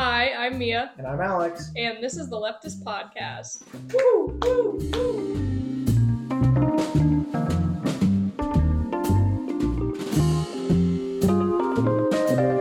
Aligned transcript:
Hi, 0.00 0.32
I'm 0.32 0.56
Mia, 0.56 0.92
And 0.96 1.06
I'm 1.06 1.20
Alex. 1.20 1.72
and 1.76 2.02
this 2.02 2.16
is 2.16 2.30
the 2.30 2.36
Leftist 2.36 2.82
Podcast. 2.82 3.60
Woo, 3.92 4.38
woo, 4.40 4.78
woo. 4.92 6.50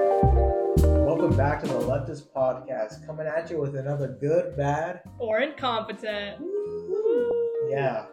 Welcome 0.07 1.35
back 1.35 1.61
to 1.63 1.67
the 1.67 1.73
Leftist 1.79 2.29
Podcast, 2.33 3.05
coming 3.05 3.27
at 3.27 3.49
you 3.51 3.59
with 3.59 3.75
another 3.75 4.07
good, 4.21 4.55
bad. 4.55 5.01
Or 5.17 5.39
incompetent. 5.39 6.39
Woo. 6.39 7.31
Yeah. 7.69 8.05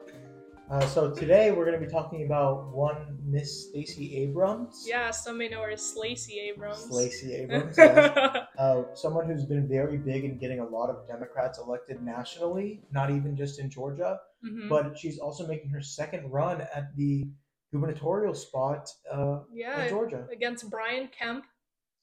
Uh, 0.69 0.85
so 0.89 1.14
today 1.14 1.53
we're 1.53 1.64
going 1.64 1.79
to 1.79 1.85
be 1.87 1.91
talking 1.91 2.25
about 2.27 2.75
one 2.75 3.19
Miss 3.25 3.69
Stacey 3.69 4.16
Abrams. 4.16 4.85
Yeah, 4.87 5.12
some 5.12 5.39
may 5.39 5.48
know 5.48 5.62
her 5.62 5.71
as 5.71 5.80
Slacey 5.80 6.41
Abrams. 6.41 6.91
Lacey 6.91 7.34
Abrams. 7.42 7.77
yes. 7.79 8.47
uh, 8.59 8.83
someone 8.95 9.27
who's 9.27 9.45
been 9.45 9.69
very 9.69 9.97
big 9.97 10.25
in 10.25 10.39
getting 10.39 10.59
a 10.59 10.66
lot 10.66 10.91
of 10.91 11.06
Democrats 11.06 11.61
elected 11.61 12.02
nationally, 12.02 12.83
not 12.91 13.11
even 13.11 13.37
just 13.37 13.61
in 13.61 13.70
Georgia. 13.70 14.19
Mhm. 14.45 14.69
but 14.69 14.97
she's 14.98 15.19
also 15.19 15.47
making 15.47 15.70
her 15.70 15.80
second 15.80 16.30
run 16.30 16.61
at 16.61 16.95
the 16.95 17.27
gubernatorial 17.73 18.34
spot 18.34 18.89
uh, 19.11 19.41
yeah, 19.53 19.84
in 19.84 19.89
Georgia. 19.89 20.27
against 20.30 20.69
Brian 20.70 21.09
Kemp. 21.09 21.45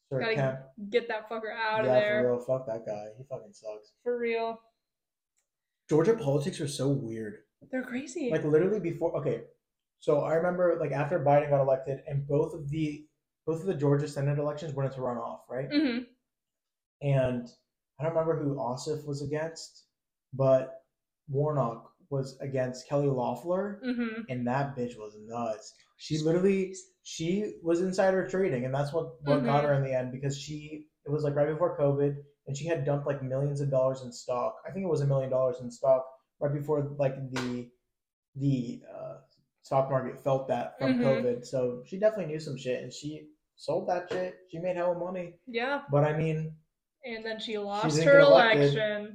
Sir 0.10 0.20
Gotta 0.20 0.36
Kemp. 0.36 0.60
Get 0.90 1.08
that 1.10 1.30
fucker 1.30 1.54
out 1.56 1.84
yeah, 1.86 1.92
of 1.92 2.02
there. 2.02 2.22
for 2.24 2.32
real. 2.32 2.40
Fuck 2.40 2.66
that 2.68 2.86
guy. 2.86 3.06
He 3.18 3.24
fucking 3.30 3.54
sucks. 3.54 3.92
For 4.04 4.18
real. 4.18 4.60
Georgia 5.90 6.16
politics 6.16 6.60
are 6.60 6.68
so 6.68 6.90
weird. 6.90 7.38
They're 7.72 7.84
crazy. 7.84 8.30
Like 8.32 8.44
literally 8.44 8.80
before. 8.80 9.16
Okay, 9.18 9.44
so 10.00 10.22
I 10.22 10.34
remember 10.34 10.78
like 10.80 10.92
after 10.92 11.20
Biden 11.20 11.50
got 11.50 11.62
elected, 11.62 12.00
and 12.08 12.28
both 12.28 12.54
of 12.54 12.70
the 12.70 13.06
both 13.46 13.60
of 13.62 13.66
the 13.68 13.74
Georgia 13.76 14.08
Senate 14.08 14.40
elections 14.40 14.74
went 14.74 14.90
into 14.90 15.02
runoff, 15.02 15.40
right? 15.50 15.70
hmm 15.70 16.00
And 17.02 17.48
I 18.00 18.04
don't 18.04 18.14
remember 18.14 18.42
who 18.42 18.56
Ossoff 18.56 19.06
was 19.06 19.22
against, 19.22 19.86
but 20.34 20.84
Warnock 21.30 21.92
was 22.10 22.38
against 22.40 22.88
Kelly 22.88 23.08
Loeffler. 23.08 23.80
hmm 23.84 24.22
and 24.30 24.48
that 24.48 24.76
bitch 24.76 24.98
was 24.98 25.18
nuts. 25.20 25.74
She 25.98 26.18
literally 26.20 26.74
she 27.02 27.56
was 27.62 27.82
insider 27.82 28.26
trading, 28.28 28.66
and 28.66 28.74
that's 28.74 28.94
what 28.94 29.22
what 29.24 29.44
got 29.44 29.64
Mhm. 29.64 29.68
her 29.68 29.74
in 29.74 29.84
the 29.84 29.94
end 29.94 30.12
because 30.12 30.38
she 30.40 30.88
it 31.06 31.10
was 31.12 31.24
like 31.24 31.36
right 31.36 31.48
before 31.50 31.78
COVID, 31.78 32.16
and 32.48 32.56
she 32.58 32.66
had 32.68 32.86
dumped 32.86 33.06
like 33.06 33.22
millions 33.22 33.60
of 33.62 33.70
dollars 33.70 34.02
in 34.04 34.12
stock. 34.12 34.56
I 34.68 34.72
think 34.72 34.86
it 34.86 34.90
was 34.90 35.02
a 35.02 35.08
million 35.08 35.30
dollars 35.30 35.60
in 35.62 35.70
stock 35.72 36.06
right 36.40 36.54
before 36.54 36.94
like 36.98 37.16
the 37.32 37.70
the 38.36 38.82
uh, 38.94 39.18
stock 39.62 39.90
market 39.90 40.24
felt 40.24 40.48
that 40.48 40.78
from 40.80 40.96
Mhm. 40.96 41.02
COVID. 41.04 41.46
So 41.46 41.84
she 41.86 41.98
definitely 42.00 42.34
knew 42.34 42.40
some 42.40 42.58
shit, 42.58 42.82
and 42.84 42.92
she 42.92 43.30
sold 43.56 43.88
that 43.90 44.10
shit. 44.12 44.36
She 44.50 44.58
made 44.60 44.76
hella 44.76 44.98
money, 44.98 45.36
Yeah. 45.48 45.84
but 45.92 46.04
I 46.04 46.18
mean, 46.18 46.56
And 47.06 47.24
then 47.26 47.40
she 47.40 47.58
lost 47.58 47.96
didn't 47.96 48.08
her 48.08 48.20
election. 48.20 49.14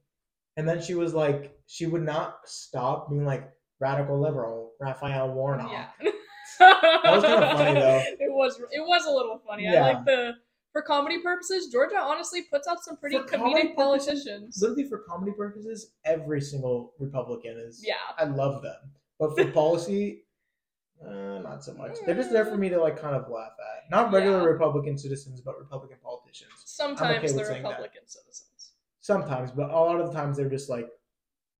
and 0.56 0.68
then 0.68 0.80
she 0.80 0.94
was 0.94 1.14
like, 1.14 1.58
she 1.66 1.86
would 1.86 2.02
not 2.02 2.40
stop 2.48 3.10
being 3.10 3.24
like 3.24 3.50
radical 3.80 4.18
liberal, 4.20 4.72
Raphael 4.80 5.32
Warnock. 5.32 5.72
Yeah. 5.72 5.88
that 6.60 7.02
was 7.04 7.24
kinda 7.24 7.54
funny, 7.56 7.80
though. 7.80 8.02
It 8.20 8.32
was 8.32 8.60
it 8.70 8.80
was 8.80 9.04
a 9.06 9.10
little 9.10 9.38
funny. 9.46 9.66
I 9.68 9.80
like 9.80 10.04
the 10.04 10.34
for 10.78 10.82
comedy 10.82 11.18
purposes, 11.20 11.68
Georgia 11.68 11.98
honestly 11.98 12.42
puts 12.42 12.68
out 12.68 12.82
some 12.84 12.96
pretty 12.96 13.18
For 13.18 13.24
comedic 13.24 13.74
politicians. 13.74 14.58
Literally 14.60 14.88
for 14.88 14.98
comedy 14.98 15.32
purposes, 15.32 15.92
every 16.04 16.40
single 16.40 16.92
Republican 17.00 17.56
is. 17.58 17.84
Yeah. 17.84 17.94
I 18.16 18.24
love 18.24 18.62
them, 18.62 18.76
but 19.18 19.36
for 19.36 19.50
policy, 19.52 20.24
uh, 21.04 21.38
not 21.40 21.64
so 21.64 21.74
much. 21.74 21.96
They're 22.06 22.14
just 22.14 22.32
there 22.32 22.44
for 22.44 22.56
me 22.56 22.68
to 22.68 22.80
like 22.80 23.00
kind 23.00 23.16
of 23.16 23.28
laugh 23.30 23.52
at. 23.58 23.90
Not 23.90 24.12
regular 24.12 24.38
Yeah. 24.40 24.44
Republican 24.46 24.96
citizens, 24.98 25.40
but 25.40 25.58
Republican 25.58 25.98
politicians. 26.02 26.52
Sometimes 26.64 27.22
with 27.22 27.36
they're 27.36 27.44
saying 27.46 27.62
that. 27.62 27.68
Republican 27.70 28.02
citizens. 28.06 28.72
Sometimes, 29.00 29.50
but 29.50 29.70
a 29.70 29.72
lot 29.72 30.00
of 30.00 30.06
the 30.08 30.12
times 30.12 30.36
they're 30.36 30.50
just 30.50 30.68
like 30.68 30.88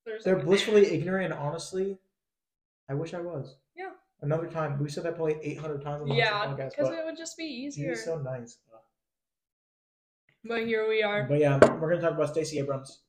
There's 0.06 0.22
they're 0.24 0.36
like- 0.36 0.44
blissfully 0.44 0.86
ignorant. 0.92 1.32
And 1.32 1.34
honestly, 1.34 1.98
I 2.88 2.94
wish 2.94 3.14
I 3.14 3.20
was. 3.20 3.56
Yeah. 3.76 3.90
Another 4.20 4.48
time, 4.48 4.78
we 4.82 4.88
said 4.90 5.04
that 5.04 5.14
probably 5.14 5.36
eight 5.42 5.58
hundred 5.58 5.80
times 5.82 6.02
on 6.02 6.08
the 6.08 6.16
Yeah, 6.16 6.44
podcast, 6.46 6.70
because 6.76 6.88
it 6.90 7.04
would 7.04 7.16
just 7.16 7.36
be 7.36 7.44
easier. 7.44 7.90
he's 7.90 8.04
so 8.04 8.18
nice. 8.18 8.58
But 10.44 10.66
here 10.66 10.88
we 10.88 11.02
are. 11.02 11.24
But 11.24 11.40
yeah, 11.40 11.58
we're 11.58 11.90
gonna 11.90 12.00
talk 12.00 12.12
about 12.12 12.30
Stacey 12.30 12.58
Abrams 12.58 13.02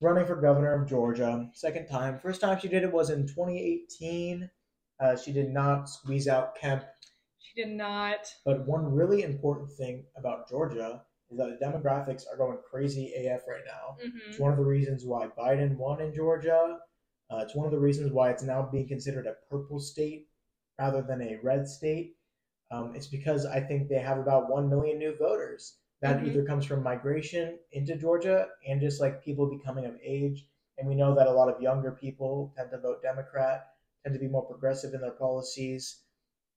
running 0.00 0.26
for 0.26 0.36
governor 0.36 0.72
of 0.80 0.88
Georgia. 0.88 1.48
Second 1.52 1.86
time. 1.88 2.18
First 2.18 2.40
time 2.40 2.58
she 2.58 2.68
did 2.68 2.82
it 2.82 2.92
was 2.92 3.10
in 3.10 3.26
2018. 3.26 4.50
Uh, 5.00 5.16
she 5.16 5.32
did 5.32 5.50
not 5.50 5.88
squeeze 5.88 6.28
out 6.28 6.54
Kemp. 6.56 6.84
She 7.38 7.62
did 7.62 7.72
not. 7.72 8.32
But 8.44 8.66
one 8.66 8.94
really 8.94 9.22
important 9.22 9.70
thing 9.72 10.04
about 10.16 10.48
Georgia 10.48 11.02
is 11.30 11.38
that 11.38 11.58
the 11.58 11.64
demographics 11.64 12.24
are 12.30 12.36
going 12.36 12.58
crazy 12.68 13.12
AF 13.14 13.42
right 13.48 13.64
now. 13.66 13.96
hmm 14.00 14.30
It's 14.30 14.38
one 14.38 14.52
of 14.52 14.58
the 14.58 14.64
reasons 14.64 15.04
why 15.04 15.26
Biden 15.26 15.76
won 15.76 16.00
in 16.00 16.14
Georgia. 16.14 16.78
Uh, 17.30 17.38
it's 17.38 17.54
one 17.56 17.66
of 17.66 17.72
the 17.72 17.78
reasons 17.78 18.12
why 18.12 18.30
it's 18.30 18.42
now 18.42 18.62
being 18.70 18.86
considered 18.86 19.26
a 19.26 19.34
purple 19.50 19.80
state 19.80 20.28
rather 20.78 21.02
than 21.02 21.22
a 21.22 21.38
red 21.42 21.66
state. 21.66 22.16
Um, 22.70 22.92
it's 22.94 23.06
because 23.06 23.46
I 23.46 23.60
think 23.60 23.88
they 23.88 23.98
have 23.98 24.18
about 24.18 24.48
1 24.50 24.68
million 24.68 24.98
new 24.98 25.16
voters. 25.16 25.78
That 26.04 26.20
Mhm. 26.20 26.26
either 26.26 26.44
comes 26.44 26.66
from 26.66 26.82
migration 26.82 27.58
into 27.72 27.96
Georgia 27.96 28.50
and 28.68 28.78
just 28.78 29.00
like 29.00 29.24
people 29.24 29.48
becoming 29.48 29.86
of 29.86 29.98
age. 30.02 30.46
And 30.76 30.86
we 30.86 30.94
know 30.94 31.14
that 31.14 31.26
a 31.26 31.32
lot 31.32 31.48
of 31.48 31.62
younger 31.62 31.92
people 31.92 32.52
tend 32.54 32.70
to 32.72 32.78
vote 32.78 33.02
Democrat, 33.02 33.68
tend 34.02 34.12
to 34.14 34.18
be 34.20 34.28
more 34.28 34.44
progressive 34.44 34.92
in 34.92 35.00
their 35.00 35.12
policies. 35.12 36.02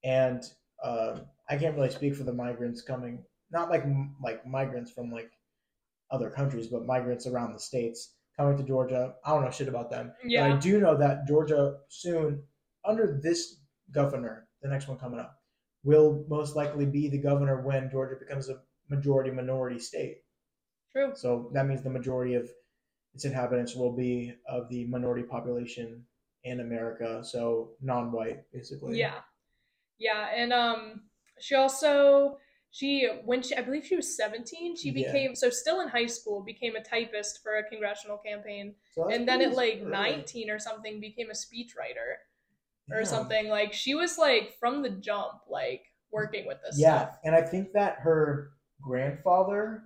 And 0.03 0.43
um, 0.83 1.27
I 1.49 1.57
can't 1.57 1.75
really 1.75 1.91
speak 1.91 2.15
for 2.15 2.25
the 2.25 2.33
migrants 2.33 2.81
coming, 2.81 3.25
not 3.49 3.69
like 3.69 3.85
like 4.21 4.45
migrants 4.45 4.91
from 4.91 5.11
like 5.11 5.31
other 6.11 6.29
countries, 6.29 6.67
but 6.67 6.85
migrants 6.85 7.25
around 7.25 7.53
the 7.53 7.59
states 7.59 8.15
coming 8.35 8.57
to 8.57 8.63
Georgia. 8.63 9.15
I 9.23 9.31
don't 9.33 9.43
know 9.45 9.51
shit 9.51 9.69
about 9.69 9.89
them. 9.89 10.13
But 10.21 10.29
Yeah. 10.29 10.55
I 10.55 10.57
do 10.59 10.79
know 10.81 10.97
that 10.97 11.25
Georgia 11.25 11.79
soon, 11.87 12.47
under 12.83 13.19
this 13.23 13.61
governor, 13.91 14.49
the 14.61 14.67
next 14.67 14.89
one 14.89 14.97
coming 14.97 15.19
up, 15.21 15.41
will 15.83 16.25
most 16.27 16.55
likely 16.57 16.85
be 16.85 17.07
the 17.09 17.17
governor 17.17 17.61
when 17.61 17.89
Georgia 17.89 18.17
becomes 18.19 18.49
a 18.49 18.61
majority 18.89 19.31
minority 19.31 19.79
state. 19.79 20.23
True. 20.91 21.11
So 21.15 21.49
that 21.53 21.65
means 21.67 21.83
the 21.83 21.89
majority 21.89 22.33
of 22.35 22.49
its 23.13 23.25
inhabitants 23.25 23.75
will 23.75 23.93
be 23.95 24.33
of 24.47 24.69
the 24.69 24.85
minority 24.85 25.23
population 25.23 26.05
in 26.43 26.59
America, 26.59 27.23
so 27.23 27.71
non-white 27.81 28.49
basically. 28.51 28.99
Yeah. 28.99 29.19
Yeah. 29.97 30.29
And 30.33 30.53
um 30.53 31.01
she 31.39 31.55
also 31.55 32.37
she 32.71 33.07
when 33.25 33.41
she 33.41 33.55
I 33.55 33.61
believe 33.61 33.85
she 33.85 33.95
was 33.95 34.15
17, 34.15 34.75
she 34.77 34.89
Yeah. 34.89 35.11
became 35.11 35.35
so 35.35 35.49
still 35.49 35.81
in 35.81 35.87
high 35.87 36.05
school, 36.05 36.41
became 36.43 36.75
a 36.75 36.83
typist 36.83 37.41
for 37.43 37.57
a 37.57 37.63
congressional 37.63 38.17
campaign. 38.17 38.75
So 38.93 39.09
and 39.09 39.27
then 39.27 39.41
at 39.41 39.55
like 39.55 39.79
early. 39.81 39.91
19 39.91 40.49
or 40.49 40.59
something 40.59 40.99
became 40.99 41.29
a 41.29 41.33
speechwriter 41.33 42.17
or 42.91 42.99
Yeah. 42.99 43.03
something. 43.03 43.49
Like 43.49 43.73
she 43.73 43.95
was 43.95 44.17
like 44.17 44.53
from 44.59 44.81
the 44.81 44.89
jump, 44.89 45.41
like 45.49 45.91
working 46.11 46.45
with 46.47 46.61
this 46.63 46.79
Yeah, 46.79 47.07
stuff. 47.07 47.19
and 47.23 47.35
I 47.35 47.41
think 47.41 47.73
that 47.73 47.99
her 47.99 48.51
grandfather, 48.81 49.83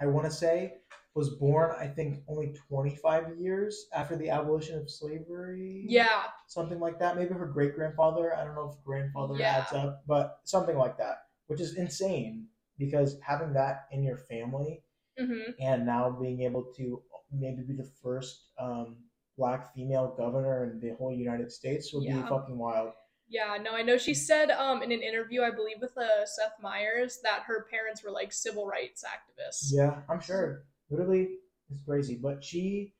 I 0.00 0.06
want 0.06 0.26
to 0.26 0.32
say, 0.32 0.74
was 1.14 1.30
born. 1.30 1.72
I 1.78 1.86
think 1.86 2.22
only 2.28 2.54
25 2.68 3.38
years 3.38 3.86
after 3.94 4.16
the 4.16 4.30
abolition 4.30 4.78
of 4.78 4.90
slavery. 4.90 5.84
Yeah. 5.88 6.24
something 6.46 6.80
like 6.80 6.98
that. 6.98 7.16
Maybe 7.16 7.32
her 7.34 7.46
great 7.46 7.74
grandfather. 7.76 8.34
I 8.36 8.44
don't 8.44 8.54
know 8.56 8.70
if 8.76 8.84
grandfather 8.84 9.36
Yeah. 9.38 9.58
adds 9.58 9.72
up, 9.72 10.02
but 10.06 10.40
something 10.44 10.76
like 10.76 10.96
that, 10.98 11.26
which 11.46 11.60
is 11.60 11.76
insane 11.76 12.48
because 12.78 13.18
having 13.20 13.52
that 13.52 13.86
in 13.92 14.02
your 14.02 14.16
family 14.16 14.82
hmm 15.18 15.50
and 15.60 15.84
now 15.84 16.10
being 16.10 16.40
able 16.42 16.64
to 16.76 17.02
maybe 17.30 17.62
be 17.62 17.74
the 17.74 17.88
first 18.02 18.46
um, 18.58 18.96
black 19.36 19.72
female 19.74 20.14
governor 20.16 20.64
in 20.64 20.80
the 20.80 20.94
whole 20.96 21.12
United 21.12 21.52
States 21.52 21.92
would 21.92 22.04
be 22.04 22.12
fucking 22.28 22.56
wild. 22.58 22.92
Yeah, 23.30 23.56
no, 23.62 23.70
I 23.72 23.82
know 23.82 23.96
she 23.96 24.12
said 24.12 24.50
um 24.50 24.82
in 24.82 24.90
an 24.90 25.02
interview, 25.02 25.42
I 25.42 25.52
believe 25.52 25.76
with 25.80 25.96
uh, 25.96 26.26
Seth 26.26 26.54
Meyers, 26.60 27.20
that 27.22 27.44
her 27.46 27.66
parents 27.70 28.02
were 28.02 28.10
like 28.10 28.32
civil 28.32 28.66
rights 28.66 29.04
activists. 29.04 29.70
Yeah, 29.72 30.00
I'm 30.10 30.20
sure. 30.20 30.64
Literally, 30.90 31.28
it's 31.70 31.80
crazy. 31.86 32.18
But 32.20 32.42
she 32.42 32.92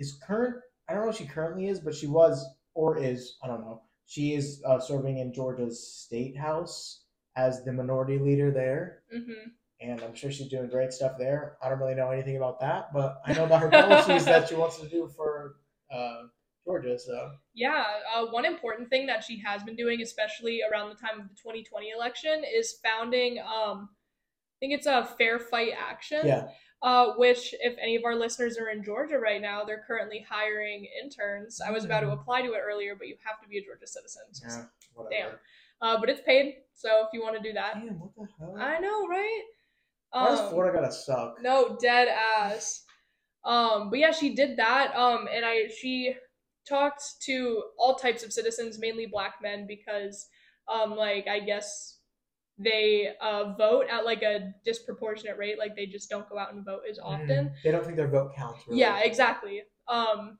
is 0.00 0.18
current. 0.26 0.56
I 0.88 0.94
don't 0.94 1.04
know 1.04 1.10
if 1.10 1.16
she 1.16 1.26
currently 1.26 1.68
is, 1.68 1.78
but 1.78 1.94
she 1.94 2.08
was 2.08 2.44
or 2.74 2.98
is. 2.98 3.36
I 3.42 3.46
don't 3.46 3.60
know. 3.60 3.82
She 4.06 4.34
is 4.34 4.60
uh, 4.66 4.80
serving 4.80 5.18
in 5.18 5.32
Georgia's 5.32 5.86
state 5.86 6.36
house 6.36 7.04
as 7.36 7.64
the 7.64 7.72
minority 7.72 8.18
leader 8.18 8.50
there, 8.50 9.02
hmm 9.12 9.50
and 9.80 10.00
I'm 10.00 10.14
sure 10.14 10.32
she's 10.32 10.48
doing 10.48 10.68
great 10.70 10.92
stuff 10.92 11.12
there. 11.18 11.58
I 11.62 11.68
don't 11.68 11.78
really 11.78 11.94
know 11.94 12.10
anything 12.10 12.38
about 12.38 12.60
that, 12.60 12.92
but 12.94 13.20
I 13.26 13.34
know 13.34 13.44
about 13.44 13.60
her 13.60 13.70
policies 13.70 14.24
that 14.24 14.48
she 14.48 14.54
wants 14.54 14.78
to 14.80 14.88
do 14.88 15.06
for 15.14 15.56
uh, 15.92 16.22
Georgia. 16.66 16.98
So 16.98 17.30
Yeah, 17.54 17.84
uh, 18.14 18.26
one 18.26 18.44
important 18.44 18.90
thing 18.90 19.06
that 19.06 19.22
she 19.24 19.38
has 19.40 19.62
been 19.62 19.76
doing, 19.76 20.02
especially 20.02 20.60
around 20.70 20.90
the 20.90 20.96
time 20.96 21.20
of 21.20 21.28
the 21.28 21.34
2020 21.36 21.90
election, 21.90 22.42
is 22.44 22.78
founding. 22.84 23.38
Um, 23.38 23.88
I 23.90 24.56
think 24.60 24.72
it's 24.74 24.86
a 24.86 25.04
Fair 25.16 25.38
Fight 25.38 25.72
Action. 25.78 26.26
yeah, 26.26 26.48
Uh, 26.82 27.14
which, 27.14 27.54
if 27.60 27.74
any 27.80 27.96
of 27.96 28.04
our 28.04 28.14
listeners 28.14 28.58
are 28.58 28.68
in 28.68 28.82
Georgia 28.84 29.18
right 29.18 29.40
now, 29.40 29.64
they're 29.64 29.84
currently 29.86 30.20
hiring 30.28 30.86
interns. 31.02 31.60
I 31.60 31.70
was 31.70 31.84
about 31.86 32.00
to 32.00 32.06
Mhm. 32.08 32.20
apply 32.20 32.42
to 32.42 32.52
it 32.52 32.58
earlier, 32.62 32.94
but 32.94 33.06
you 33.08 33.16
have 33.24 33.40
to 33.40 33.48
be 33.48 33.58
a 33.58 33.62
Georgia 33.64 33.86
citizen. 33.86 34.22
so- 34.34 34.46
yeah, 34.48 34.64
whatever. 34.94 35.30
Damn. 35.30 35.38
Uh, 35.80 35.98
but 36.00 36.10
it's 36.10 36.20
paid, 36.22 36.64
so 36.74 37.04
if 37.06 37.12
you 37.12 37.22
want 37.22 37.36
to 37.36 37.42
do 37.42 37.52
that, 37.54 37.74
Damn, 37.74 37.98
what 38.00 38.14
the 38.14 38.28
hell? 38.38 38.56
I 38.58 38.78
know, 38.78 39.06
right? 39.06 39.44
Why 40.10 40.28
Um, 40.28 40.48
Florida 40.50 40.78
gotta 40.80 40.92
suck? 40.92 41.40
No, 41.40 41.76
dead 41.76 42.08
ass. 42.08 42.84
Um, 43.44 43.90
but 43.90 43.98
yeah, 43.98 44.10
she 44.10 44.34
did 44.34 44.56
that. 44.58 44.94
Um, 44.96 45.28
and 45.28 45.44
I 45.44 45.68
she 45.68 46.16
talked 46.68 47.02
to 47.22 47.62
all 47.78 47.94
types 47.94 48.22
of 48.24 48.32
citizens, 48.32 48.78
mainly 48.78 49.06
black 49.06 49.34
men, 49.42 49.66
because 49.66 50.28
um, 50.68 50.96
like 50.96 51.28
I 51.28 51.40
guess 51.40 51.98
they 52.58 53.10
uh 53.20 53.52
vote 53.58 53.84
at 53.90 54.04
like 54.04 54.22
a 54.22 54.52
disproportionate 54.64 55.36
rate. 55.38 55.58
Like 55.58 55.76
they 55.76 55.86
just 55.86 56.08
don't 56.08 56.28
go 56.28 56.38
out 56.38 56.52
and 56.54 56.64
vote 56.64 56.82
as 56.90 56.98
often. 56.98 57.46
Mm, 57.46 57.52
They 57.62 57.70
don't 57.70 57.84
think 57.84 57.96
their 57.96 58.08
vote 58.08 58.34
counts. 58.34 58.60
Really. 58.66 58.80
Yeah, 58.80 59.00
exactly. 59.00 59.62
Um, 59.88 60.38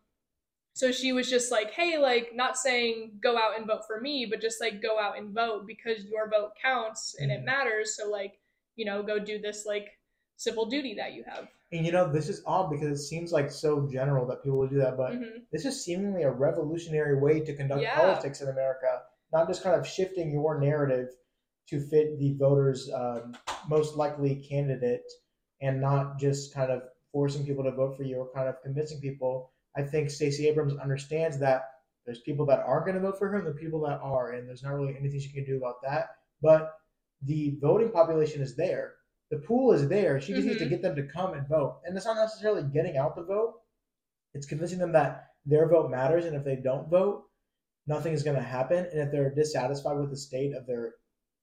so 0.72 0.92
she 0.92 1.12
was 1.12 1.30
just 1.30 1.50
like, 1.50 1.70
hey, 1.72 1.96
like 1.98 2.30
not 2.34 2.56
saying 2.58 3.18
go 3.22 3.36
out 3.38 3.56
and 3.56 3.66
vote 3.66 3.82
for 3.86 4.00
me, 4.00 4.26
but 4.28 4.40
just 4.40 4.60
like 4.60 4.82
go 4.82 4.98
out 4.98 5.16
and 5.18 5.34
vote 5.34 5.66
because 5.66 6.04
your 6.04 6.28
vote 6.28 6.52
counts 6.62 7.14
and 7.18 7.30
it 7.30 7.40
Mhm. 7.40 7.44
matters. 7.44 7.96
So 7.96 8.10
like, 8.10 8.34
you 8.76 8.84
know, 8.84 9.02
go 9.02 9.18
do 9.18 9.38
this 9.40 9.64
like 9.64 9.98
civil 10.36 10.66
duty 10.66 10.94
that 10.94 11.14
you 11.14 11.24
have. 11.26 11.48
And 11.72 11.84
you 11.84 11.92
know, 11.92 12.10
this 12.10 12.28
is 12.28 12.42
odd 12.46 12.70
because 12.70 13.00
it 13.00 13.02
seems 13.04 13.32
like 13.32 13.50
so 13.50 13.88
general 13.90 14.26
that 14.26 14.42
people 14.42 14.58
would 14.58 14.70
do 14.70 14.78
that, 14.78 14.96
but 14.96 15.12
Mhm. 15.14 15.42
this 15.50 15.64
is 15.64 15.84
seemingly 15.84 16.22
a 16.22 16.30
revolutionary 16.30 17.18
way 17.18 17.40
to 17.40 17.54
conduct 17.56 17.82
Yeah. 17.82 17.96
politics 17.96 18.40
in 18.40 18.48
America. 18.48 19.02
Not 19.32 19.48
just 19.48 19.62
kind 19.62 19.74
of 19.78 19.86
shifting 19.86 20.30
your 20.30 20.60
narrative 20.60 21.08
to 21.68 21.80
fit 21.80 22.18
the 22.18 22.34
voters' 22.34 22.88
um, 22.92 23.36
most 23.68 23.96
likely 23.96 24.36
candidate, 24.36 25.10
and 25.60 25.80
not 25.80 26.18
just 26.18 26.54
kind 26.54 26.70
of 26.70 26.82
forcing 27.10 27.44
people 27.44 27.64
to 27.64 27.72
vote 27.72 27.96
for 27.96 28.04
you 28.04 28.18
or 28.18 28.28
kind 28.32 28.48
of 28.48 28.60
convincing 28.62 29.00
people. 29.00 29.50
I 29.74 29.82
think 29.82 30.10
Stacey 30.10 30.46
Abrams 30.48 30.76
understands 30.76 31.38
that 31.38 31.70
there's 32.04 32.20
people 32.20 32.46
that 32.46 32.60
aren't 32.60 32.84
going 32.86 32.94
to 32.94 33.00
vote 33.02 33.18
for 33.18 33.28
her 33.28 33.38
and 33.38 33.46
the 33.46 33.52
people 33.52 33.80
that 33.80 33.98
are, 34.00 34.32
and 34.32 34.46
there's 34.48 34.62
not 34.62 34.74
really 34.74 34.96
anything 34.96 35.18
she 35.18 35.32
can 35.32 35.44
do 35.44 35.56
about 35.56 35.82
that. 35.82 36.10
But 36.40 36.74
the 37.22 37.58
voting 37.60 37.90
population 37.90 38.42
is 38.42 38.54
there. 38.54 38.94
The 39.30 39.38
pool 39.38 39.72
is 39.72 39.88
there. 39.88 40.20
She 40.20 40.32
just 40.34 40.46
needs 40.46 40.58
to 40.60 40.66
Mhm. 40.66 40.70
get 40.70 40.82
them 40.82 40.96
to 40.96 41.06
come 41.08 41.34
and 41.34 41.48
vote. 41.48 41.80
And 41.84 41.96
it's 41.96 42.06
not 42.06 42.16
necessarily 42.16 42.62
getting 42.62 42.96
out 42.96 43.16
the 43.16 43.24
vote. 43.24 43.60
It's 44.34 44.46
convincing 44.46 44.78
them 44.78 44.92
that 44.92 45.30
their 45.44 45.68
vote 45.68 45.90
matters, 45.90 46.24
and 46.26 46.36
if 46.36 46.44
they 46.44 46.56
don't 46.56 46.88
vote, 46.88 47.24
nothing 47.86 48.12
is 48.12 48.22
going 48.22 48.36
to 48.36 48.42
happen. 48.42 48.84
And 48.86 49.00
if 49.00 49.10
they're 49.10 49.34
dissatisfied 49.34 49.98
with 49.98 50.10
the 50.10 50.16
state 50.16 50.54
of 50.54 50.66
their 50.66 50.94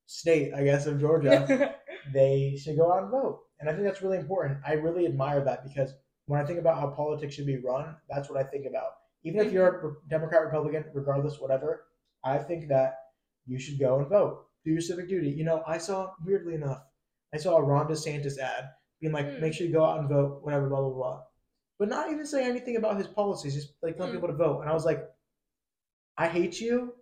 state, 0.06 0.54
I 0.54 0.64
guess, 0.64 0.86
of 0.86 1.00
Georgia, 1.00 1.76
they 2.14 2.56
should 2.58 2.78
go 2.78 2.92
out 2.94 3.04
and 3.04 3.12
vote. 3.12 3.44
And 3.60 3.70
I 3.70 3.74
think 3.74 3.84
that's 3.86 4.02
really 4.02 4.18
important. 4.18 4.60
I 4.66 4.74
really 4.74 5.06
admire 5.06 5.44
that 5.46 5.64
because 5.64 5.94
when 6.26 6.40
I 6.40 6.46
think 6.46 6.60
about 6.60 6.80
how 6.80 6.90
politics 6.92 7.34
should 7.34 7.46
be 7.46 7.58
run, 7.58 7.96
that's 8.10 8.30
what 8.30 8.38
I 8.40 8.44
think 8.50 8.66
about. 8.66 8.92
Even 9.24 9.46
if 9.46 9.54
you're 9.54 9.88
a 10.06 10.10
Democrat, 10.10 10.44
Republican, 10.44 10.86
regardless, 10.94 11.40
whatever, 11.40 11.86
I 12.26 12.38
think 12.38 12.68
that 12.70 12.96
you 13.46 13.58
should 13.58 13.80
go 13.80 14.00
and 14.00 14.08
vote. 14.08 14.46
Do 14.66 14.72
your 14.72 14.82
civic 14.82 15.08
duty. 15.10 15.30
You 15.30 15.44
know, 15.46 15.64
I 15.66 15.78
saw, 15.78 16.14
weirdly 16.26 16.56
enough, 16.56 16.82
I 17.34 17.38
saw 17.38 17.58
a 17.58 17.64
Ron 17.64 17.88
DeSantis 17.88 18.38
ad 18.38 18.70
being 19.02 19.14
like, 19.14 19.28
Hmm. 19.28 19.42
make 19.42 19.54
sure 19.54 19.66
you 19.68 19.74
go 19.74 19.84
out 19.86 20.00
and 20.00 20.08
vote, 20.10 20.42
whatever, 20.44 20.70
blah, 20.70 20.82
blah, 20.82 20.90
blah. 20.94 21.24
But 21.80 21.90
not 21.90 22.12
even 22.12 22.26
saying 22.26 22.48
anything 22.48 22.78
about 22.78 22.98
his 22.98 23.08
policies, 23.08 23.56
just 23.56 23.74
like 23.82 23.98
telling 23.98 24.12
Hmm. 24.12 24.18
people 24.18 24.30
to 24.30 24.36
vote. 24.36 24.62
And 24.62 24.70
I 24.70 24.74
was 24.74 24.86
like, 24.86 25.10
I 26.18 26.28
hate 26.28 26.60
you, 26.62 26.94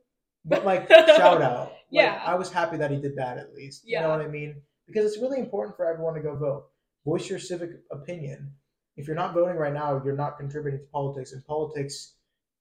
but 0.46 0.66
like, 0.66 0.88
shout 0.90 1.42
out. 1.42 1.68
Like, 1.70 1.78
Yeah. 1.90 2.22
I 2.26 2.36
was 2.36 2.52
happy 2.52 2.78
that 2.78 2.92
he 2.92 2.98
did 3.02 3.16
that 3.18 3.38
at 3.38 3.54
least. 3.54 3.84
Yeah. 3.86 4.00
You 4.02 4.08
know 4.08 4.10
what 4.18 4.22
I 4.26 4.30
mean? 4.30 4.62
Because 4.88 5.06
it's 5.06 5.22
really 5.22 5.40
important 5.40 5.76
for 5.76 5.86
everyone 5.86 6.14
to 6.16 6.22
go 6.22 6.36
vote. 6.36 6.70
Voice 7.06 7.30
your 7.30 7.40
civic 7.40 7.72
opinion. 7.92 8.54
If 8.98 9.08
you're 9.08 9.16
not 9.16 9.34
voting 9.34 9.58
right 9.58 9.74
now, 9.74 10.02
you're 10.04 10.16
not 10.16 10.38
contributing 10.38 10.80
to 10.82 10.86
politics. 10.92 11.34
And 11.34 11.46
politics, 11.46 12.16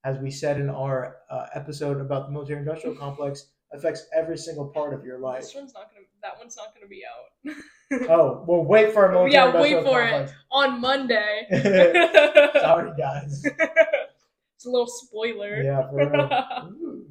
as 0.04 0.18
we 0.18 0.30
said 0.30 0.60
in 0.60 0.70
our 0.70 1.16
uh, 1.30 1.46
episode 1.54 2.00
about 2.00 2.26
the 2.26 2.32
military 2.32 2.58
industrial 2.58 2.96
complex, 3.04 3.46
affects 3.72 4.06
every 4.14 4.36
single 4.36 4.66
part 4.68 4.92
of 4.94 5.04
your 5.04 5.18
life. 5.18 5.42
this 5.42 5.54
one's 5.54 5.72
not 5.74 5.90
gonna. 5.92 6.06
That 6.22 6.38
one's 6.38 6.56
not 6.56 6.74
gonna 6.74 6.86
be 6.86 7.02
out 7.04 7.56
Oh, 8.10 8.44
well, 8.46 8.64
wait 8.64 8.92
for 8.92 9.06
a 9.06 9.12
military 9.12 9.32
Yeah, 9.32 9.60
wait 9.60 9.82
for 9.84 10.02
it. 10.02 10.32
on 10.52 10.80
Monday. 10.80 11.46
Sorry, 12.60 12.92
guys. 12.98 13.42
it's 13.44 14.66
a 14.66 14.70
little 14.70 14.86
spoiler. 14.86 15.62
Yeah, 15.62 15.88
for 15.88 15.96
real. 16.08 17.06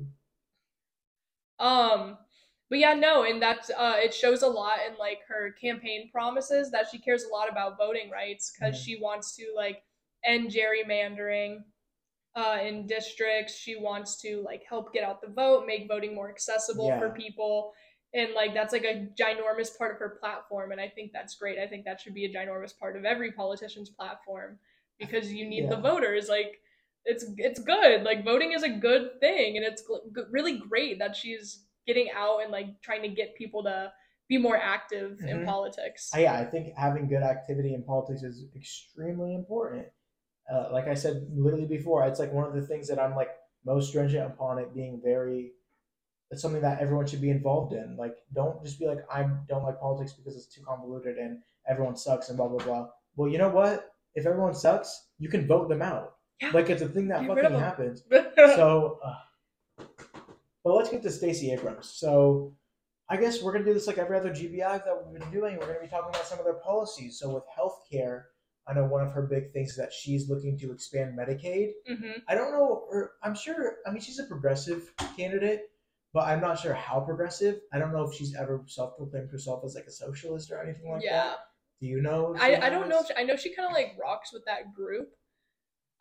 Um, 1.59 2.17
but 2.69 2.79
yeah, 2.79 2.93
no, 2.93 3.23
and 3.23 3.41
that's 3.41 3.69
uh, 3.71 3.95
it 3.97 4.13
shows 4.13 4.43
a 4.43 4.47
lot 4.47 4.79
in 4.87 4.95
like 4.97 5.19
her 5.27 5.51
campaign 5.59 6.09
promises 6.11 6.71
that 6.71 6.87
she 6.91 6.99
cares 6.99 7.23
a 7.23 7.29
lot 7.33 7.49
about 7.51 7.77
voting 7.77 8.09
rights 8.09 8.51
because 8.57 8.75
Mhm. 8.75 8.85
she 8.85 8.99
wants 9.01 9.35
to 9.35 9.51
like 9.55 9.83
end 10.23 10.51
gerrymandering 10.51 11.63
uh, 12.35 12.57
in 12.63 12.85
districts. 12.87 13.57
She 13.57 13.75
wants 13.75 14.21
to 14.21 14.41
like 14.43 14.63
help 14.67 14.93
get 14.93 15.03
out 15.03 15.21
the 15.21 15.27
vote, 15.29 15.65
make 15.65 15.87
voting 15.87 16.15
more 16.15 16.29
accessible 16.29 16.89
for 16.99 17.09
people. 17.11 17.73
And 18.13 18.33
like 18.33 18.53
that's 18.55 18.73
like 18.73 18.85
a 18.85 19.07
ginormous 19.19 19.77
part 19.77 19.93
of 19.93 19.99
her 19.99 20.17
platform, 20.19 20.71
and 20.71 20.81
I 20.81 20.89
think 20.89 21.11
that's 21.13 21.35
great. 21.35 21.59
I 21.59 21.67
think 21.67 21.85
that 21.85 22.01
should 22.01 22.15
be 22.15 22.25
a 22.25 22.33
ginormous 22.33 22.77
part 22.77 22.97
of 22.97 23.05
every 23.05 23.31
politician's 23.31 23.89
platform 23.89 24.57
because 24.99 25.31
you 25.31 25.47
need 25.47 25.69
the 25.69 25.77
voters. 25.77 26.27
Like 26.27 26.59
it's 27.05 27.25
it's 27.37 27.59
good. 27.59 28.03
Like 28.03 28.25
voting 28.25 28.51
is 28.53 28.63
a 28.63 28.69
good 28.69 29.19
thing, 29.19 29.57
and 29.57 29.65
it's 29.65 29.83
g- 29.83 30.21
really 30.31 30.57
great 30.57 30.97
that 30.99 31.15
she's 31.15 31.65
getting 31.85 32.09
out 32.15 32.39
and 32.41 32.51
like 32.51 32.81
trying 32.81 33.03
to 33.03 33.09
get 33.09 33.35
people 33.35 33.63
to 33.63 33.91
be 34.27 34.37
more 34.39 34.57
active 34.57 35.19
in 35.27 35.39
Mhm. 35.39 35.45
politics. 35.45 36.09
Yeah, 36.15 36.33
I 36.33 36.45
think 36.45 36.73
having 36.75 37.07
good 37.07 37.23
activity 37.23 37.73
in 37.75 37.83
politics 37.83 38.23
is 38.23 38.45
extremely 38.55 39.35
important. 39.35 39.87
Uh, 40.51 40.69
like 40.71 40.87
I 40.87 40.93
said 40.93 41.27
literally 41.33 41.65
before, 41.65 42.05
it's 42.05 42.19
like 42.19 42.33
one 42.33 42.45
of 42.45 42.53
the 42.53 42.65
things 42.65 42.87
that 42.87 42.99
I'm 42.99 43.15
like 43.15 43.29
most 43.65 43.89
stringent 43.89 44.25
upon 44.25 44.59
it 44.59 44.73
being 44.73 45.01
very. 45.03 45.51
It's 46.31 46.41
something 46.41 46.61
that 46.61 46.79
everyone 46.79 47.07
should 47.07 47.21
be 47.21 47.31
involved 47.31 47.73
in. 47.73 47.97
Like, 47.97 48.15
don't 48.33 48.63
just 48.63 48.79
be 48.79 48.85
like, 48.85 48.99
I 49.11 49.27
don't 49.47 49.63
like 49.63 49.79
politics 49.79 50.13
because 50.13 50.35
it's 50.35 50.45
too 50.45 50.61
convoluted 50.61 51.17
and 51.17 51.39
everyone 51.67 51.95
sucks 51.95 52.29
and 52.29 52.37
blah 52.37 52.47
blah 52.47 52.63
blah. 52.63 52.87
Well, 53.15 53.29
you 53.29 53.37
know 53.37 53.49
what? 53.49 53.93
If 54.15 54.25
everyone 54.25 54.53
sucks, 54.53 55.07
you 55.17 55.29
can 55.29 55.47
vote 55.47 55.69
them 55.69 55.81
out. 55.81 56.13
Yeah. 56.41 56.51
Like 56.53 56.69
it's 56.69 56.81
a 56.81 56.87
thing 56.87 57.07
that 57.09 57.21
Get 57.21 57.29
fucking 57.29 57.59
happens. 57.59 58.03
so 58.35 58.99
uh, 59.03 59.85
but 60.63 60.73
let's 60.73 60.89
get 60.89 61.01
to 61.03 61.11
Stacey 61.11 61.51
Abrams. 61.51 61.89
So 61.89 62.55
I 63.09 63.17
guess 63.17 63.41
we're 63.41 63.51
gonna 63.51 63.65
do 63.65 63.73
this 63.73 63.87
like 63.87 63.97
every 63.97 64.17
other 64.17 64.29
GBI 64.29 64.85
that 64.85 65.03
we've 65.03 65.19
been 65.19 65.31
doing. 65.31 65.57
We're 65.57 65.67
gonna 65.67 65.79
be 65.81 65.87
talking 65.87 66.09
about 66.09 66.25
some 66.25 66.39
of 66.39 66.45
their 66.45 66.55
policies. 66.55 67.19
So 67.19 67.33
with 67.33 67.43
healthcare, 67.57 68.23
I 68.69 68.73
know 68.73 68.85
one 68.85 69.05
of 69.05 69.11
her 69.13 69.23
big 69.23 69.51
things 69.51 69.71
is 69.71 69.77
that 69.77 69.91
she's 69.91 70.29
looking 70.29 70.57
to 70.59 70.71
expand 70.71 71.17
Medicaid. 71.17 71.71
hmm 71.87 72.19
I 72.27 72.35
don't 72.35 72.51
know, 72.51 72.83
or 72.89 73.13
I'm 73.23 73.35
sure. 73.35 73.77
I 73.87 73.91
mean, 73.91 74.01
she's 74.01 74.19
a 74.19 74.25
progressive 74.25 74.93
candidate, 75.17 75.71
but 76.13 76.27
I'm 76.27 76.41
not 76.41 76.59
sure 76.59 76.73
how 76.73 76.99
progressive. 76.99 77.61
I 77.73 77.79
don't 77.79 77.91
know 77.91 78.03
if 78.03 78.13
she's 78.13 78.35
ever 78.35 78.63
self-proclaimed 78.67 79.31
herself 79.31 79.63
as 79.65 79.75
like 79.75 79.85
a 79.85 79.91
socialist 79.91 80.51
or 80.51 80.61
anything 80.61 80.91
like 80.91 81.03
yeah, 81.03 81.23
that. 81.23 81.37
Do 81.81 81.87
you 81.87 82.01
know? 82.01 82.35
I, 82.39 82.57
I 82.57 82.69
don't 82.69 82.89
know. 82.89 82.99
If 82.99 83.07
I 83.17 83.23
know 83.23 83.35
she 83.35 83.55
kind 83.55 83.67
of 83.67 83.73
like 83.73 83.97
rocks 83.99 84.31
with 84.33 84.45
that 84.45 84.73
group. 84.73 85.09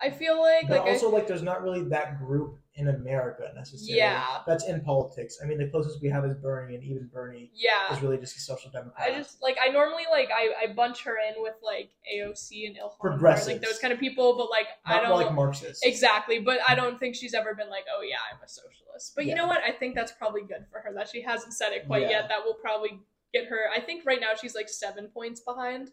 I 0.00 0.11
feel 0.11 0.40
like 0.40 0.69
But 0.69 0.78
like 0.78 0.87
I- 0.87 0.93
also, 0.93 1.11
like, 1.11 1.26
there's 1.26 1.43
not 1.43 1.62
really 1.62 1.83
that 1.88 2.19
group 2.19 2.59
in 2.75 2.87
America 2.87 3.50
necessarily. 3.57 3.99
Yeah. 3.99 4.25
That's 4.47 4.64
in 4.69 4.81
politics. 4.83 5.38
I 5.43 5.47
mean, 5.47 5.59
the 5.59 5.67
closest 5.69 6.00
we 6.00 6.09
have 6.11 6.25
is 6.25 6.35
Bernie, 6.37 6.76
and 6.76 6.85
even 6.85 7.09
Bernie 7.12 7.50
yeah. 7.52 7.93
is 7.93 8.00
really 8.00 8.17
just 8.19 8.37
a 8.37 8.40
social 8.40 8.71
democrat. 8.71 9.11
I 9.11 9.14
just 9.19 9.43
like 9.43 9.57
I 9.61 9.71
normally 9.71 10.05
like 10.09 10.28
I, 10.31 10.64
I 10.71 10.73
bunch 10.73 11.02
her 11.02 11.17
in 11.28 11.43
with 11.43 11.55
like 11.62 11.90
AOC 12.14 12.69
and 12.69 12.76
Ilhan, 12.76 12.93
or, 13.00 13.11
Progressives. 13.11 13.49
like 13.49 13.61
those 13.61 13.81
kind 13.81 13.93
of 13.93 13.99
people, 13.99 14.37
but 14.37 14.49
like 14.50 14.67
I 14.87 15.00
don't 15.02 15.19
like 15.21 15.35
Marxist. 15.35 15.85
exactly. 15.85 16.38
But 16.38 16.59
I 16.69 16.76
don't 16.76 17.00
think 17.00 17.17
she's 17.17 17.35
ever 17.35 17.55
been 17.57 17.69
like, 17.69 17.85
oh 17.93 18.02
yeah, 18.02 18.19
I'm 18.33 18.40
a 18.40 18.49
socialist. 18.49 19.14
But 19.17 19.26
you 19.26 19.35
know 19.35 19.49
what? 19.49 19.61
I 19.67 19.73
think 19.73 19.97
that's 19.97 20.12
probably 20.12 20.43
good 20.43 20.67
for 20.71 20.78
her 20.81 20.93
that 20.95 21.09
she 21.09 21.23
hasn't 21.23 21.55
said 21.55 21.73
it 21.73 21.87
quite 21.88 22.02
Yeah. 22.02 22.11
yet. 22.11 22.28
That 22.28 22.45
will 22.45 22.55
probably 22.55 23.00
get 23.35 23.47
her. 23.47 23.62
I 23.75 23.81
think 23.81 24.07
right 24.07 24.21
now 24.21 24.28
she's 24.40 24.55
like 24.55 24.69
seven 24.69 25.09
points 25.09 25.40
behind 25.40 25.90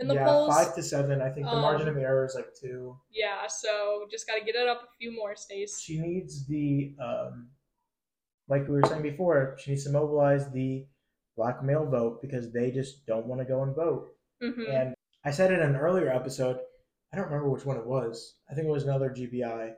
in 0.00 0.08
the 0.08 0.14
yeah, 0.14 0.24
polls. 0.26 0.54
five 0.54 0.74
to 0.74 0.82
seven. 0.82 1.20
I 1.20 1.30
think 1.30 1.46
the 1.46 1.52
Um, 1.52 1.62
margin 1.62 1.88
of 1.88 1.96
error 1.96 2.24
is 2.24 2.34
like 2.34 2.54
two. 2.54 2.96
Yeah, 3.10 3.46
so 3.48 4.06
just 4.10 4.26
got 4.26 4.36
to 4.38 4.44
get 4.44 4.54
it 4.54 4.68
up 4.68 4.82
a 4.82 4.96
few 4.98 5.10
more, 5.14 5.34
Stace. 5.36 5.80
She 5.80 5.98
needs 6.00 6.46
the, 6.46 6.94
um, 7.02 7.50
like 8.48 8.62
we 8.68 8.74
were 8.74 8.86
saying 8.86 9.02
before, 9.02 9.56
she 9.58 9.70
needs 9.72 9.84
to 9.84 9.90
mobilize 9.90 10.50
the 10.50 10.86
black 11.36 11.62
male 11.62 11.86
vote 11.86 12.20
because 12.22 12.52
they 12.52 12.70
just 12.70 13.06
don't 13.06 13.26
want 13.26 13.40
to 13.40 13.44
go 13.44 13.62
and 13.62 13.74
vote. 13.74 14.08
hmm 14.40 14.70
And 14.70 14.94
I 15.24 15.30
said 15.30 15.52
in 15.52 15.60
an 15.60 15.76
earlier 15.76 16.08
episode, 16.08 16.58
I 17.12 17.16
don't 17.16 17.26
remember 17.26 17.50
which 17.50 17.64
one 17.64 17.76
it 17.76 17.86
was. 17.86 18.36
I 18.50 18.54
think 18.54 18.66
it 18.66 18.70
was 18.70 18.84
another 18.84 19.10
GBI. 19.10 19.72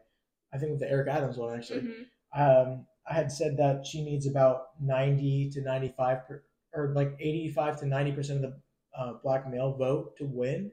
I 0.52 0.58
think 0.58 0.78
the 0.78 0.90
Eric 0.90 1.08
Adams 1.08 1.36
one 1.36 1.56
actually. 1.56 1.80
hmm 1.80 2.02
um, 2.40 2.86
I 3.10 3.14
had 3.14 3.32
said 3.32 3.56
that 3.56 3.84
she 3.84 4.04
needs 4.04 4.26
about 4.28 4.66
90 4.80 5.50
to 5.54 5.62
95 5.62 6.28
per, 6.28 6.44
or 6.72 6.92
like 6.94 7.16
85 7.18 7.80
to 7.80 7.86
90 7.86 8.12
percent 8.12 8.44
of 8.44 8.50
the 8.52 8.60
uh, 8.96 9.14
black 9.22 9.48
male 9.48 9.72
vote 9.74 10.16
to 10.18 10.24
win. 10.26 10.72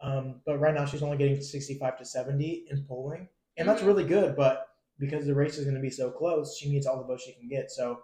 Um, 0.00 0.40
but 0.44 0.58
right 0.58 0.74
now 0.74 0.84
she's 0.84 1.02
only 1.02 1.16
getting 1.16 1.40
65 1.40 1.98
to 1.98 2.04
70 2.04 2.66
in 2.70 2.84
polling, 2.84 3.28
and 3.56 3.68
that's 3.68 3.82
Mhm. 3.82 3.86
really 3.86 4.04
good. 4.04 4.36
But 4.36 4.68
because 4.98 5.26
the 5.26 5.34
race 5.34 5.56
is 5.58 5.64
going 5.64 5.74
to 5.76 5.80
be 5.80 5.90
so 5.90 6.10
close, 6.10 6.56
she 6.56 6.70
needs 6.70 6.86
all 6.86 6.98
the 6.98 7.04
votes 7.04 7.24
she 7.24 7.32
can 7.32 7.48
get. 7.48 7.70
So 7.70 7.92
if 7.92 7.98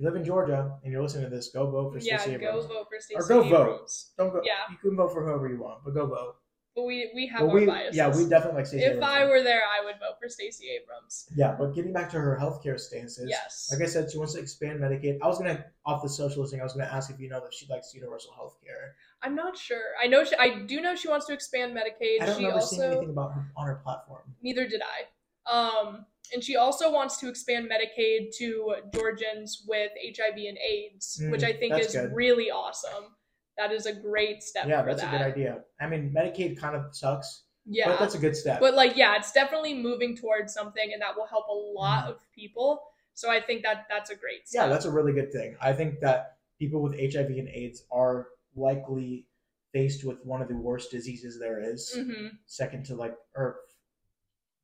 you 0.00 0.06
live 0.06 0.16
in 0.16 0.24
Georgia 0.24 0.78
and 0.82 0.92
you're 0.92 1.02
listening 1.02 1.24
to 1.24 1.30
this, 1.34 1.50
go 1.50 1.70
vote 1.70 1.92
for 1.92 1.98
Yeah, 1.98 2.16
Stacey 2.18 2.38
go 2.38 2.60
vote 2.62 2.88
for 2.88 3.00
Stacey 3.00 3.14
Or 3.20 3.28
go 3.28 3.42
vote. 3.42 3.90
Don't 4.18 4.32
go. 4.32 4.42
Yeah. 4.44 4.62
You 4.70 4.76
can 4.78 4.96
vote 4.96 5.12
for 5.12 5.24
whoever 5.24 5.48
you 5.48 5.60
want, 5.60 5.84
but 5.84 5.94
go 5.94 6.06
vote. 6.06 6.36
But 6.76 6.84
we 6.84 7.10
we 7.14 7.26
have 7.26 7.40
Well, 7.40 7.50
our 7.50 7.56
we, 7.56 7.66
biases. 7.66 7.96
yeah, 7.96 8.14
we 8.14 8.28
definitely 8.28 8.58
like 8.58 8.66
Stacey 8.66 8.84
if 8.84 8.92
Abrams. 8.92 9.06
I 9.12 9.24
were 9.24 9.42
there, 9.42 9.62
I 9.62 9.84
would 9.84 9.94
vote 9.98 10.16
for 10.22 10.28
Stacey 10.28 10.66
Abrams. 10.70 11.26
Yeah, 11.34 11.56
but 11.58 11.74
getting 11.74 11.92
back 11.92 12.10
to 12.10 12.18
her 12.20 12.38
healthcare 12.40 12.78
stances. 12.78 13.26
Yes. 13.28 13.68
Like 13.72 13.82
I 13.82 13.86
said, 13.90 14.10
she 14.12 14.18
wants 14.18 14.34
to 14.34 14.40
expand 14.40 14.78
Medicaid. 14.80 15.18
I 15.22 15.26
was 15.26 15.38
gonna 15.38 15.64
off 15.86 16.02
the 16.02 16.08
socialist 16.08 16.52
thing. 16.52 16.60
I 16.60 16.64
was 16.64 16.74
gonna 16.74 16.90
ask 16.92 17.10
if 17.10 17.18
you 17.18 17.28
know 17.28 17.40
that 17.40 17.52
she 17.54 17.66
likes 17.68 17.92
universal 17.94 18.32
health 18.34 18.58
care. 18.64 18.94
I'm 19.22 19.34
not 19.34 19.56
sure. 19.56 19.80
I 20.00 20.06
know 20.06 20.22
she, 20.24 20.36
I 20.36 20.60
do 20.66 20.80
know 20.82 20.94
she 20.94 21.08
wants 21.08 21.26
to 21.26 21.32
expand 21.32 21.74
Medicaid. 21.74 22.20
I 22.22 22.26
don't 22.26 22.34
she 22.36 22.42
remember 22.44 22.60
also 22.60 22.76
seeing 22.76 22.90
anything 22.92 23.10
about 23.10 23.32
her 23.32 23.50
on 23.56 23.66
her 23.66 23.76
platform. 23.82 24.22
neither 24.42 24.68
did 24.68 24.82
I. 24.82 25.50
Um, 25.50 26.04
and 26.34 26.42
she 26.44 26.56
also 26.56 26.92
wants 26.92 27.18
to 27.18 27.28
expand 27.28 27.70
Medicaid 27.70 28.36
to 28.38 28.74
Georgians 28.92 29.64
with 29.66 29.92
HIV 30.04 30.36
and 30.36 30.58
AIDS, 30.58 31.20
Mm, 31.22 31.30
which 31.30 31.44
I 31.44 31.52
think 31.52 31.78
is 31.78 31.92
good. 31.92 32.12
really 32.12 32.50
awesome. 32.50 33.14
That 33.58 33.72
is 33.72 33.86
a 33.86 33.92
great 33.92 34.42
step. 34.42 34.66
yeah, 34.68 34.82
that's 34.82 35.00
that. 35.02 35.14
a 35.14 35.18
good 35.18 35.24
idea. 35.26 35.60
I 35.80 35.86
mean, 35.86 36.12
Medicaid 36.14 36.58
kind 36.58 36.76
of 36.76 36.94
sucks, 36.94 37.44
Yeah, 37.64 37.88
but 37.88 37.98
that's 37.98 38.14
a 38.14 38.18
good 38.18 38.36
step. 38.36 38.60
but 38.60 38.74
like 38.74 38.96
yeah 38.96 39.16
it's 39.16 39.32
definitely 39.32 39.74
moving 39.74 40.16
towards 40.16 40.52
something 40.52 40.90
and 40.92 41.00
that 41.02 41.16
will 41.16 41.26
help 41.26 41.48
a 41.48 41.52
lot 41.52 42.04
Mhm. 42.04 42.10
of 42.10 42.18
people 42.32 42.80
so 43.14 43.28
i 43.30 43.40
think 43.40 43.62
that 43.62 43.86
that's 43.88 44.10
a 44.10 44.14
great 44.14 44.46
step 44.46 44.62
yeah, 44.62 44.68
that's 44.68 44.84
a 44.84 44.90
really 44.90 45.12
good 45.12 45.32
thing. 45.32 45.56
I 45.60 45.72
think 45.72 46.00
that 46.00 46.36
people 46.58 46.80
with 46.82 46.94
HIV 46.98 47.30
and 47.42 47.48
AIDS 47.48 47.82
are 47.90 48.28
likely 48.54 49.26
faced 49.72 50.04
with 50.04 50.18
one 50.24 50.40
of 50.42 50.48
the 50.48 50.56
worst 50.56 50.90
diseases 50.90 51.38
there 51.38 51.60
is, 51.72 51.92
hmm 51.94 52.28
second 52.46 52.84
to 52.86 52.94
like, 52.94 53.14
or 53.34 53.56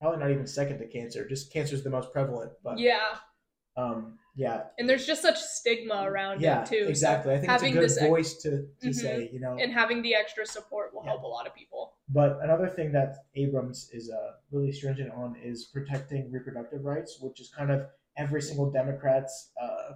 probably 0.00 0.18
not 0.20 0.30
even 0.30 0.46
second 0.46 0.78
to 0.78 0.86
cancer. 0.86 1.26
Just 1.28 1.52
cancer 1.52 1.74
is 1.74 1.82
the 1.84 1.90
most 1.90 2.12
prevalent, 2.12 2.52
but 2.62 2.78
yeah 2.78 3.16
um, 3.76 4.18
yeah, 4.34 4.64
and 4.78 4.88
there's 4.88 5.06
just 5.06 5.20
such 5.22 5.38
stigma 5.38 6.04
around 6.06 6.40
yeah, 6.40 6.62
it 6.62 6.66
too 6.66 6.86
exactly. 6.88 7.34
I 7.34 7.38
think 7.38 7.52
it's 7.52 7.62
a 7.62 7.66
having 7.66 7.74
good 7.74 7.84
ex- 7.84 8.00
voice 8.00 8.34
to 8.42 8.50
to 8.80 8.88
Mhm. 8.88 8.94
say, 8.94 9.30
you 9.32 9.40
know. 9.40 9.56
and 9.60 9.72
having 9.72 10.02
the 10.02 10.14
extra 10.14 10.44
support 10.46 10.94
will 10.94 11.02
Yeah. 11.04 11.10
help 11.10 11.22
a 11.22 11.26
lot 11.26 11.46
of 11.46 11.54
people 11.54 11.94
But 12.08 12.38
another 12.42 12.68
thing 12.68 12.92
that 12.92 13.16
Abrams 13.34 13.90
is 13.92 14.10
uh, 14.10 14.32
really 14.50 14.72
stringent 14.72 15.12
on 15.12 15.36
is 15.36 15.64
protecting 15.66 16.30
reproductive 16.30 16.84
rights, 16.84 17.18
which 17.20 17.40
is 17.40 17.50
kind 17.50 17.70
of 17.70 17.86
every 18.16 18.42
single 18.42 18.70
Democrat's 18.70 19.52
uh, 19.60 19.92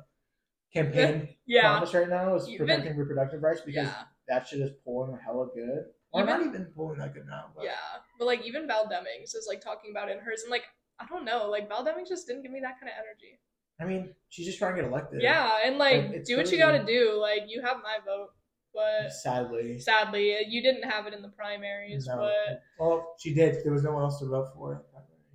campaign 0.72 1.28
yeah 1.46 1.70
promise 1.72 1.94
right 1.94 2.08
now 2.08 2.34
is 2.34 2.48
Even- 2.48 2.66
protecting 2.66 2.96
reproductive 2.96 3.42
rights 3.42 3.60
because 3.64 3.86
yeah 3.86 4.02
that 4.28 4.46
shit 4.46 4.60
is 4.60 4.70
pulling 4.84 5.16
hella 5.24 5.46
good. 5.54 5.84
Or 6.12 6.22
Even- 6.22 6.26
not 6.40 6.46
even 6.46 6.64
pulling 6.74 6.98
that 6.98 7.14
good 7.14 7.26
now. 7.26 7.52
But 7.54 7.64
yeah 7.64 8.00
but 8.18 8.24
like 8.26 8.42
even 8.44 8.66
val 8.66 8.86
demings 8.86 9.34
is 9.36 9.46
like 9.48 9.60
talking 9.60 9.90
about 9.92 10.08
it 10.08 10.16
in 10.18 10.22
hers 10.24 10.42
and 10.42 10.50
like 10.50 10.64
i 10.98 11.06
don't 11.06 11.24
know 11.24 11.48
like 11.50 11.68
val 11.68 11.84
demings 11.84 12.08
just 12.08 12.26
didn't 12.26 12.42
give 12.42 12.50
me 12.52 12.60
that 12.60 12.80
kind 12.80 12.88
of 12.90 12.96
energy 12.98 13.38
I 13.80 13.84
mean, 13.84 14.14
she's 14.30 14.46
just 14.46 14.58
trying 14.58 14.74
to 14.76 14.82
get 14.82 14.90
elected. 14.90 15.22
yeah 15.22 15.58
and 15.64 15.78
like 15.78 16.08
Like, 16.08 16.24
do 16.24 16.36
what 16.36 16.50
you 16.50 16.58
gotta 16.58 16.82
do 16.84 17.18
like 17.20 17.42
you 17.48 17.60
have 17.62 17.76
my 17.82 17.98
vote 18.04 18.30
but 18.74 19.10
Sadly. 19.12 19.78
sadly 19.78 20.36
you 20.48 20.62
didn't 20.62 20.84
have 20.90 21.06
it 21.06 21.14
in 21.14 21.22
the 21.22 21.28
primaries 21.30 22.06
No. 22.06 22.16
but 22.16 22.62
Well, 22.78 23.14
she 23.18 23.32
did. 23.34 23.62
There 23.64 23.72
was 23.72 23.82
no 23.82 23.92
one 23.92 24.02
else 24.02 24.18
to 24.20 24.26
vote 24.26 24.48
for. 24.54 24.84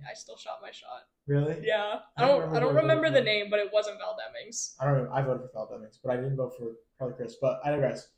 i 0.08 0.14
still 0.14 0.36
shot 0.36 0.58
my 0.62 0.70
shot 0.70 1.02
Really? 1.28 1.60
Yeah, 1.64 2.00
I 2.16 2.24
I 2.24 2.26
don't 2.26 2.40
don't. 2.40 2.40
remember 2.40 2.56
I 2.56 2.60
don't 2.60 2.74
remember 2.74 3.10
the 3.10 3.20
name, 3.20 3.46
but 3.48 3.60
it 3.60 3.70
wasn't 3.72 3.98
Val 3.98 4.16
Demings. 4.18 4.74
I 4.80 4.86
don't 4.86 5.04
know. 5.04 5.10
I 5.12 5.22
voted 5.22 5.42
for 5.42 5.50
Val 5.54 5.68
Demings, 5.70 5.98
but 6.02 6.10
I 6.12 6.16
didn't 6.16 6.34
vote 6.36 6.52
for 6.58 6.72
Charlie 6.98 7.14
Crist. 7.14 7.38
But 7.40 7.60
I 7.64 7.70
digress. 7.70 8.08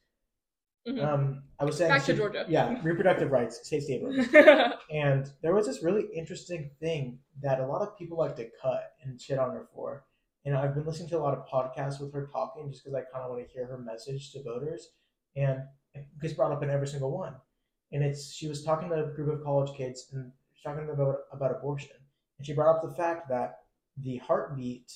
Mhm. 0.89 1.05
Um, 1.05 1.43
I 1.61 1.67
was 1.67 1.77
saying 1.77 1.91
Back 1.91 2.05
to 2.05 2.13
she- 2.13 2.17
Georgia. 2.19 2.47
Yeah, 2.49 2.81
reproductive 2.83 3.31
rights, 3.31 3.61
Stacey 3.63 3.97
Abrams. 3.97 4.27
And 4.91 5.31
there 5.43 5.55
was 5.55 5.67
this 5.67 5.83
really 5.83 6.05
interesting 6.15 6.71
thing 6.81 7.19
that 7.43 7.61
a 7.61 7.67
lot 7.67 7.83
of 7.83 7.95
people 7.99 8.17
like 8.17 8.37
to 8.37 8.49
cut 8.63 8.93
and 9.03 9.21
shit 9.21 9.39
on 9.39 9.51
her 9.51 9.67
for. 9.75 10.05
And 10.45 10.55
I've 10.57 10.75
been 10.75 10.85
listening 10.85 11.09
to 11.11 11.19
a 11.19 11.21
lot 11.21 11.37
of 11.37 11.47
podcasts 11.49 12.01
with 12.01 12.13
her 12.13 12.29
talking 12.33 12.71
just 12.71 12.85
because 12.85 12.95
I 12.95 13.01
kind 13.13 13.25
of 13.25 13.31
want 13.31 13.47
to 13.47 13.53
hear 13.53 13.67
her 13.67 13.79
message 13.79 14.33
to 14.33 14.43
voters. 14.43 14.91
And 15.37 15.61
it 15.95 16.07
gets 16.21 16.35
brought 16.35 16.53
up 16.53 16.63
in 16.63 16.71
every 16.71 16.87
single 16.87 17.11
one. 17.11 17.35
And 17.93 18.03
it's 18.05 18.33
she 18.33 18.49
was 18.49 18.63
talking 18.65 18.89
to 18.91 19.05
a 19.05 19.13
group 19.15 19.33
of 19.33 19.43
college 19.45 19.75
kids 19.77 20.07
and 20.13 20.33
she's 20.53 20.63
talking 20.63 20.89
about 20.89 21.17
about 21.33 21.53
abortion. 21.53 21.97
And 22.39 22.47
she 22.47 22.53
brought 22.53 22.77
up 22.77 22.83
the 22.83 22.95
fact 22.95 23.29
that 23.29 23.59
the 23.97 24.17
heartbeat, 24.19 24.93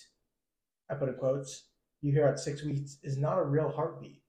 I 0.91 0.95
put 0.95 1.09
in 1.09 1.15
quotes, 1.15 1.69
you 2.03 2.13
hear 2.13 2.27
at 2.27 2.39
six 2.41 2.63
weeks 2.65 2.99
is 3.03 3.17
not 3.17 3.39
a 3.39 3.45
real 3.45 3.71
heartbeat. 3.71 4.23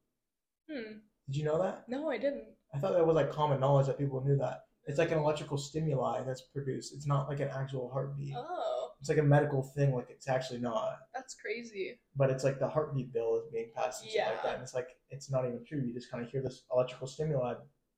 hmm. 0.71 0.99
Did 1.27 1.35
you 1.35 1.43
know 1.43 1.61
that? 1.61 1.85
No, 1.87 2.09
I 2.09 2.17
didn't. 2.17 2.45
I 2.73 2.77
thought 2.79 2.93
that 2.93 3.05
was 3.05 3.15
like 3.15 3.31
common 3.31 3.59
knowledge 3.59 3.87
that 3.87 3.97
people 3.97 4.23
knew 4.23 4.37
that. 4.37 4.61
It's 4.85 4.97
like 4.97 5.11
an 5.11 5.19
electrical 5.19 5.57
stimuli 5.57 6.23
that's 6.23 6.41
produced. 6.41 6.93
It's 6.93 7.05
not 7.05 7.27
like 7.29 7.39
an 7.39 7.49
actual 7.49 7.89
heartbeat. 7.91 8.33
Oh, 8.35 8.89
It's 8.99 9.09
like 9.09 9.19
a 9.19 9.23
medical 9.23 9.61
thing, 9.61 9.93
like 9.93 10.09
it's 10.09 10.27
actually 10.27 10.59
not. 10.59 10.97
That's 11.29 11.39
crazy. 11.39 11.99
But 12.15 12.31
it's 12.31 12.43
like 12.43 12.59
the 12.59 12.67
heartbeat 12.67 13.13
bill 13.13 13.37
is 13.37 13.51
being 13.51 13.69
passed 13.75 14.01
and 14.01 14.11
shit 14.11 14.25
like 14.25 14.41
that. 14.43 14.55
And 14.55 14.63
it's 14.63 14.73
like 14.73 14.87
it's 15.11 15.29
not 15.29 15.45
even 15.45 15.63
true. 15.67 15.79
You 15.79 15.93
just 15.93 16.09
kind 16.11 16.23
of 16.23 16.31
hear 16.31 16.41
this 16.41 16.63
electrical 16.73 17.07
stimuli 17.07 17.53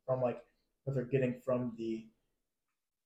from 0.05 0.21
like 0.21 0.39
what 0.83 0.95
they're 0.95 1.05
getting 1.05 1.39
from 1.45 1.73
the 1.77 2.05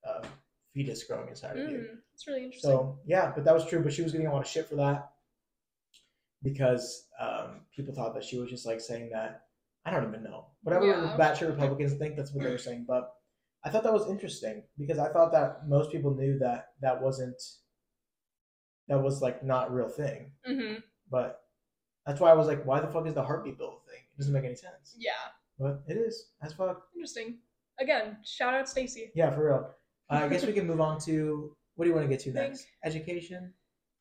uh, 0.07 0.25
fetus 0.73 1.03
growing 1.03 1.29
inside 1.29 1.57
of 1.57 1.69
you. 1.69 1.77
Mm, 1.77 1.87
that's 2.11 2.27
really 2.27 2.43
interesting. 2.43 2.71
So 2.71 2.99
yeah, 3.05 3.31
but 3.35 3.45
that 3.45 3.53
was 3.53 3.67
true. 3.67 3.83
But 3.83 3.93
she 3.93 4.01
was 4.01 4.11
getting 4.11 4.27
a 4.27 4.33
lot 4.33 4.41
of 4.41 4.47
shit 4.47 4.67
for 4.67 4.75
that 4.75 5.11
because 6.41 7.07
um, 7.19 7.61
people 7.75 7.93
thought 7.93 8.15
that 8.15 8.23
she 8.23 8.39
was 8.39 8.49
just 8.49 8.65
like 8.65 8.81
saying 8.81 9.11
that. 9.13 9.43
I 9.85 9.91
don't 9.91 10.07
even 10.07 10.23
know. 10.23 10.47
Whatever 10.63 10.87
Yeah. 10.87 11.15
batshit 11.19 11.47
Republicans 11.49 11.93
think, 11.93 12.15
that's 12.15 12.33
what 12.33 12.43
they 12.43 12.49
were 12.49 12.57
saying. 12.57 12.85
But 12.87 13.13
I 13.63 13.69
thought 13.69 13.83
that 13.83 13.93
was 13.93 14.09
interesting 14.09 14.63
because 14.79 14.97
I 14.97 15.09
thought 15.09 15.31
that 15.33 15.67
most 15.67 15.91
people 15.91 16.15
knew 16.15 16.39
that 16.39 16.69
that 16.81 16.99
wasn't 16.99 17.39
that 18.87 19.01
was 19.01 19.21
like 19.21 19.43
not 19.43 19.69
a 19.69 19.71
real 19.71 19.89
thing. 19.89 20.31
hmm 20.45 20.75
But 21.09 21.41
that's 22.05 22.19
why 22.19 22.29
I 22.29 22.33
was 22.33 22.47
like, 22.47 22.63
why 22.65 22.79
the 22.79 22.87
fuck 22.87 23.07
is 23.07 23.13
the 23.13 23.23
heartbeat 23.23 23.57
bill 23.57 23.81
a 23.85 23.89
thing? 23.89 24.01
It 24.13 24.17
doesn't 24.17 24.33
make 24.33 24.45
any 24.45 24.55
sense. 24.55 24.95
Yeah, 24.97 25.11
But 25.59 25.83
it 25.87 25.97
is. 25.97 26.31
As 26.41 26.53
fuck. 26.53 26.87
interesting. 26.93 27.39
Again, 27.79 28.17
shout 28.23 28.53
out 28.53 28.69
Stacey. 28.69 29.11
Yeah, 29.15 29.31
for 29.31 29.45
real. 29.45 29.69
Uh, 30.09 30.21
I 30.23 30.27
guess 30.29 30.45
we 30.45 30.53
can 30.53 30.67
move 30.67 30.79
on 30.81 30.99
to 31.01 31.55
what 31.75 31.85
do 31.85 31.89
you 31.89 31.95
want 31.95 32.05
to 32.07 32.09
get 32.09 32.19
to 32.21 32.31
Think- 32.31 32.49
next? 32.51 32.67
Education. 32.83 33.53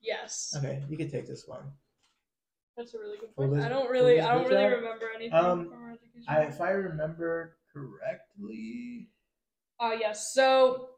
Yes, 0.03 0.55
Okay, 0.59 0.83
you 0.89 0.97
can 0.99 1.11
take 1.11 1.27
this 1.27 1.49
one. 1.49 1.65
that's 2.77 2.93
a 2.93 2.99
really 2.99 3.17
good 3.17 3.35
point. 3.35 3.55
dis- 3.55 3.65
I 3.65 3.69
don't 3.71 3.89
really, 3.91 4.21
I 4.21 4.35
don't 4.35 4.49
really 4.49 4.67
remember 4.67 5.07
anything 5.15 5.33
Um, 5.35 5.71
from 5.71 5.83
our 5.83 5.91
education. 5.93 6.25
I, 6.29 6.43
if 6.43 6.61
I 6.61 6.71
remember 6.71 7.57
correctly, 7.73 9.09
Uh, 9.81 9.97
yes. 9.99 10.33
So, 10.33 10.91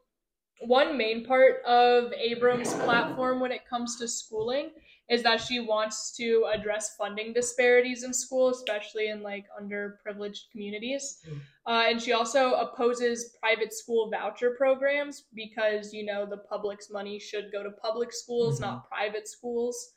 one 0.61 0.97
main 0.97 1.25
part 1.25 1.63
of 1.63 2.11
Abrams' 2.13 2.73
platform 2.73 3.39
when 3.39 3.51
it 3.51 3.67
comes 3.67 3.97
to 3.97 4.07
schooling 4.07 4.71
is 5.09 5.23
that 5.23 5.39
she 5.39 5.61
wants 5.61 6.11
to 6.17 6.45
address 6.53 6.95
funding 6.97 7.31
disparities 7.31 8.03
in 8.03 8.13
school, 8.13 8.49
especially 8.49 9.07
in 9.07 9.23
like 9.23 9.45
underprivileged 9.61 10.51
communities. 10.51 11.19
Mm. 11.25 11.39
Uh, 11.65 11.89
and 11.89 12.01
she 12.01 12.11
also 12.11 12.53
opposes 12.55 13.37
private 13.41 13.73
school 13.73 14.09
voucher 14.09 14.51
programs 14.57 15.23
because, 15.33 15.93
you 15.93 16.05
know, 16.05 16.25
the 16.25 16.37
public's 16.37 16.89
money 16.91 17.19
should 17.19 17.51
go 17.53 17.63
to 17.63 17.71
public 17.71 18.11
schools, 18.11 18.57
Mhm. 18.57 18.61
not 18.63 18.89
private 18.89 19.27
schools. 19.29 19.93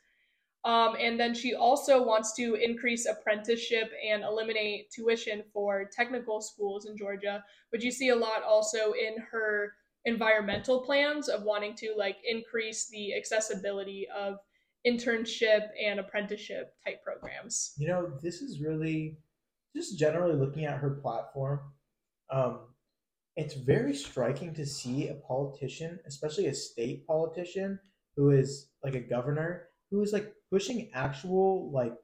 Um, 0.64 0.95
and 1.00 1.19
then 1.19 1.35
she 1.35 1.55
also 1.55 2.02
wants 2.02 2.35
to 2.35 2.55
increase 2.55 3.07
apprenticeship 3.07 3.90
and 4.07 4.23
eliminate 4.23 4.90
tuition 4.90 5.43
for 5.52 5.87
technical 5.87 6.40
schools 6.40 6.85
in 6.87 6.97
Georgia, 6.97 7.43
which 7.71 7.83
you 7.83 7.90
see 7.90 8.11
a 8.11 8.17
lot 8.17 8.43
also 8.43 8.93
in 8.93 9.17
her 9.33 9.75
environmental 10.04 10.80
plans 10.80 11.28
of 11.28 11.42
wanting 11.42 11.75
to 11.76 11.95
like 11.97 12.16
increase 12.25 12.88
the 12.88 13.14
accessibility 13.14 14.07
of 14.16 14.37
internship 14.87 15.69
and 15.83 16.00
apprenticeship 16.00 16.75
type 16.85 17.02
programs. 17.04 17.75
you 17.76 17.87
know, 17.87 18.11
this 18.23 18.40
is 18.40 18.61
really 18.61 19.19
just 19.76 19.99
generally 19.99 20.35
looking 20.35 20.64
at 20.64 20.78
her 20.78 20.90
platform. 20.90 21.61
Um, 22.30 22.61
it's 23.37 23.54
very 23.54 23.95
striking 23.95 24.54
to 24.54 24.66
see 24.66 25.09
a 25.09 25.14
politician, 25.14 25.99
especially 26.07 26.47
a 26.47 26.54
state 26.54 27.07
politician, 27.07 27.78
who 28.16 28.30
is 28.30 28.69
like 28.83 28.95
a 28.95 29.00
governor, 29.00 29.69
who 29.90 30.02
is 30.02 30.12
like 30.12 30.33
pushing 30.50 30.90
actual 30.95 31.71
like 31.73 31.95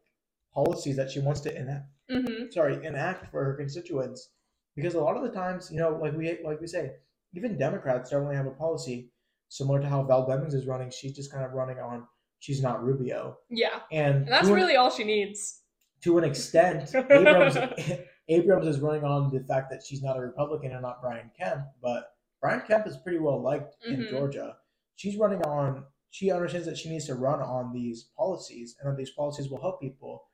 policies 0.54 0.96
that 0.96 1.10
she 1.10 1.20
wants 1.20 1.40
to 1.40 1.56
enact. 1.56 1.86
Mm-hmm. 2.10 2.50
Sorry, 2.50 2.84
enact 2.84 3.30
for 3.30 3.44
her 3.44 3.54
constituents. 3.54 4.30
Because 4.76 4.94
a 4.94 5.00
lot 5.00 5.16
of 5.16 5.22
the 5.22 5.30
times, 5.30 5.70
you 5.72 5.78
know, 5.78 5.98
like 6.00 6.16
we 6.16 6.38
like 6.44 6.60
we 6.60 6.66
say, 6.66 6.92
even 7.36 7.58
Democrats 7.58 8.10
don't 8.10 8.22
really 8.24 8.36
have 8.36 8.46
a 8.46 8.50
policy 8.52 9.10
similar 9.48 9.80
to 9.80 9.88
how 9.88 10.02
Val 10.02 10.26
Demings 10.26 10.54
is 10.54 10.66
running. 10.66 10.90
She's 10.90 11.14
just 11.14 11.30
kind 11.32 11.44
of 11.44 11.52
running 11.52 11.78
on. 11.78 12.06
She's 12.38 12.62
not 12.62 12.82
Rubio, 12.84 13.38
Yeah. 13.48 13.80
and 13.92 14.16
And 14.24 14.28
that's 14.28 14.46
to 14.48 14.52
an- 14.54 14.60
really 14.60 14.76
all 14.76 14.90
she 14.90 15.04
needs. 15.04 15.62
to 16.02 16.18
an 16.18 16.24
extent, 16.24 16.94
Abrams 16.94 17.56
Abrams 18.28 18.66
is 18.66 18.80
running 18.80 19.04
on 19.04 19.30
the 19.32 19.40
fact 19.44 19.70
that 19.70 19.82
she's 19.84 20.02
not 20.02 20.16
a 20.16 20.20
Republican 20.20 20.72
and 20.72 20.82
not 20.82 21.00
Brian 21.00 21.30
Kemp, 21.38 21.62
but 21.80 22.10
Brian 22.40 22.60
Kemp 22.66 22.86
is 22.86 22.96
pretty 22.98 23.18
well 23.18 23.40
liked 23.40 23.76
in 23.86 24.00
Mhm. 24.00 24.10
Georgia. 24.10 24.56
She's 24.96 25.16
running 25.16 25.42
on. 25.42 25.86
She 26.10 26.30
understands 26.30 26.66
that 26.66 26.76
she 26.76 26.88
needs 26.90 27.06
to 27.06 27.14
run 27.14 27.40
on 27.40 27.72
these 27.72 28.04
policies, 28.16 28.76
and 28.80 28.90
that 28.90 28.96
these 28.96 29.10
policies 29.10 29.48
will 29.50 29.60
help 29.60 29.80
people. 29.80 30.24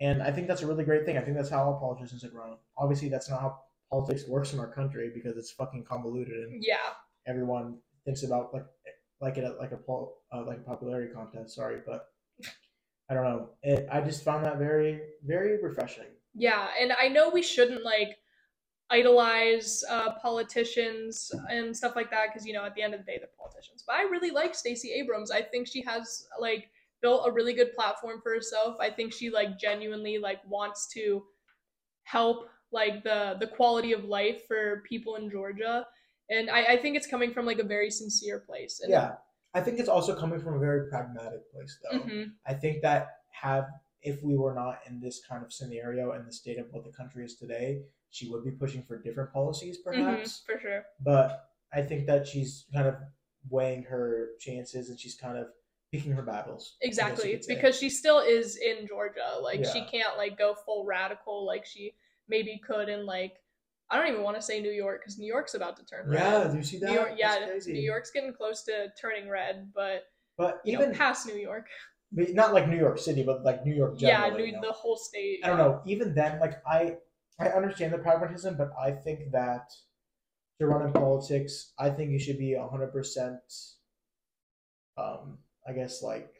And 0.00 0.22
I 0.22 0.30
think 0.30 0.46
that's 0.46 0.62
a 0.62 0.66
really 0.66 0.84
great 0.84 1.04
thing. 1.04 1.16
I 1.16 1.22
think 1.22 1.36
that's 1.36 1.48
how 1.50 1.64
all 1.64 1.78
politicians 1.80 2.20
should 2.20 2.34
run. 2.34 2.56
Obviously, 2.76 3.08
that's 3.08 3.28
not 3.30 3.40
how 3.40 3.58
politics 3.90 4.26
works 4.28 4.52
in 4.52 4.58
our 4.58 4.70
country 4.70 5.10
because 5.14 5.36
it's 5.36 5.50
fucking 5.50 5.84
convoluted, 5.84 6.44
and 6.44 6.62
Yeah. 6.64 6.94
everyone 7.26 7.78
thinks 8.04 8.22
about 8.22 8.52
like 8.52 8.66
like 9.20 9.38
it 9.38 9.58
like 9.58 9.72
a 9.72 9.76
pol- 9.78 10.22
uh, 10.32 10.44
like 10.44 10.58
a 10.58 10.62
popularity 10.62 11.12
contest. 11.12 11.54
Sorry, 11.54 11.80
but 11.86 12.08
I 13.08 13.14
don't 13.14 13.24
know. 13.24 13.50
It, 13.62 13.88
I 13.90 14.00
just 14.00 14.24
found 14.24 14.44
that 14.44 14.58
very 14.58 15.00
very 15.24 15.62
refreshing. 15.62 16.10
Yeah, 16.34 16.68
and 16.78 16.92
I 16.92 17.08
know 17.08 17.30
we 17.30 17.42
shouldn't 17.42 17.84
like 17.84 18.18
idolize 18.90 19.82
uh, 19.90 20.12
politicians 20.22 21.30
and 21.50 21.76
stuff 21.76 21.96
like 21.96 22.10
that 22.10 22.28
because 22.28 22.46
you 22.46 22.52
know 22.52 22.64
at 22.64 22.74
the 22.74 22.82
end 22.82 22.94
of 22.94 23.00
the 23.00 23.06
day 23.06 23.18
they're 23.18 23.28
politicians. 23.38 23.82
But 23.86 23.96
I 23.96 24.02
really 24.02 24.30
like 24.30 24.54
Stacey 24.54 24.92
Abrams. 24.92 25.30
I 25.30 25.42
think 25.42 25.66
she 25.66 25.82
has 25.82 26.26
like 26.40 26.70
built 27.02 27.26
a 27.26 27.32
really 27.32 27.52
good 27.54 27.72
platform 27.72 28.20
for 28.22 28.32
herself. 28.32 28.76
I 28.80 28.90
think 28.90 29.12
she 29.12 29.30
like 29.30 29.58
genuinely 29.58 30.18
like 30.18 30.40
wants 30.46 30.86
to 30.94 31.24
help 32.04 32.48
like 32.72 33.04
the 33.04 33.36
the 33.40 33.46
quality 33.46 33.92
of 33.92 34.04
life 34.04 34.46
for 34.46 34.82
people 34.88 35.16
in 35.16 35.30
Georgia. 35.30 35.86
And 36.28 36.50
I, 36.50 36.64
I 36.64 36.76
think 36.76 36.96
it's 36.96 37.06
coming 37.06 37.32
from 37.32 37.46
like 37.46 37.60
a 37.60 37.64
very 37.64 37.90
sincere 37.90 38.40
place. 38.40 38.80
And, 38.82 38.90
yeah, 38.90 39.12
I 39.54 39.60
think 39.60 39.78
it's 39.78 39.88
also 39.88 40.14
coming 40.14 40.40
from 40.40 40.54
a 40.54 40.58
very 40.58 40.88
pragmatic 40.90 41.50
place, 41.52 41.78
though. 41.82 42.00
mhm, 42.00 42.32
I 42.46 42.54
think 42.54 42.82
that 42.82 43.18
have 43.30 43.66
if 44.02 44.22
we 44.22 44.36
were 44.36 44.54
not 44.54 44.80
in 44.86 45.00
this 45.00 45.20
kind 45.28 45.44
of 45.44 45.52
scenario 45.52 46.12
and 46.12 46.26
the 46.26 46.32
state 46.32 46.58
of 46.58 46.66
what 46.70 46.84
the 46.84 46.92
country 46.92 47.24
is 47.24 47.36
today, 47.36 47.82
she 48.10 48.28
would 48.28 48.44
be 48.44 48.50
pushing 48.50 48.82
for 48.82 49.00
different 49.00 49.32
policies, 49.32 49.78
mhm, 49.78 49.84
perhaps. 49.84 50.42
for 50.46 50.58
sure. 50.60 50.84
But 51.00 51.50
I 51.72 51.82
think 51.82 52.06
that 52.06 52.26
she's 52.26 52.66
kind 52.72 52.86
of 52.86 52.96
weighing 53.48 53.82
her 53.84 54.30
chances 54.40 54.90
and 54.90 54.98
she's 54.98 55.14
kind 55.14 55.38
of 55.38 55.48
picking 55.92 56.12
her 56.12 56.22
battles. 56.22 56.76
I 56.82 56.86
guess 56.86 56.98
you 56.98 57.04
Exactly. 57.06 57.54
Because 57.54 57.78
she 57.78 57.90
still 57.90 58.18
is 58.20 58.56
in 58.56 58.86
Georgia. 58.86 59.38
Like 59.40 59.64
she 59.64 59.84
can't 59.84 60.16
like 60.16 60.38
go 60.38 60.54
full 60.54 60.84
radical 60.84 61.44
like 61.46 61.64
she 61.64 61.94
maybe 62.28 62.60
could 62.64 62.88
in 62.88 63.06
like 63.06 63.34
I 63.90 63.96
don't 63.96 64.08
even 64.08 64.22
want 64.22 64.36
to 64.36 64.42
say 64.42 64.60
New 64.60 64.72
York 64.72 65.02
because 65.02 65.18
New 65.18 65.26
York's 65.26 65.54
about 65.54 65.76
to 65.76 65.84
turn 65.84 66.08
red. 66.08 66.18
yeah, 66.18 66.48
do 66.48 66.56
you 66.56 66.64
see 66.64 66.78
that? 66.78 66.90
New 66.90 66.94
York, 66.96 67.12
yeah. 67.16 67.46
New 67.66 67.80
York's 67.80 68.10
getting 68.10 68.32
close 68.32 68.62
to 68.64 68.88
turning 69.00 69.28
red, 69.28 69.70
but 69.74 70.04
But 70.36 70.60
even 70.64 70.90
know, 70.90 70.98
past 70.98 71.26
New 71.26 71.36
York. 71.36 71.66
not 72.10 72.52
like 72.52 72.68
New 72.68 72.76
York 72.76 72.98
City, 72.98 73.22
but 73.22 73.44
like 73.44 73.64
New 73.64 73.74
York. 73.74 73.94
Yeah, 73.98 74.28
New, 74.30 74.44
you 74.44 74.52
know? 74.52 74.60
the 74.60 74.72
whole 74.72 74.96
state. 74.96 75.40
I 75.44 75.48
don't 75.48 75.58
know. 75.58 75.82
Even 75.86 76.14
then, 76.14 76.40
like 76.40 76.54
I, 76.66 76.96
I 77.38 77.48
understand 77.48 77.92
the 77.92 77.98
pragmatism, 77.98 78.56
but 78.56 78.72
I 78.80 78.90
think 78.90 79.30
that 79.30 79.70
to 80.58 80.66
run 80.66 80.84
in 80.84 80.92
politics, 80.92 81.72
I 81.78 81.90
think 81.90 82.10
you 82.10 82.18
should 82.18 82.38
be 82.38 82.56
hundred 82.58 82.92
percent. 82.92 83.38
Um, 84.98 85.38
I 85.68 85.72
guess 85.74 86.02
like 86.02 86.32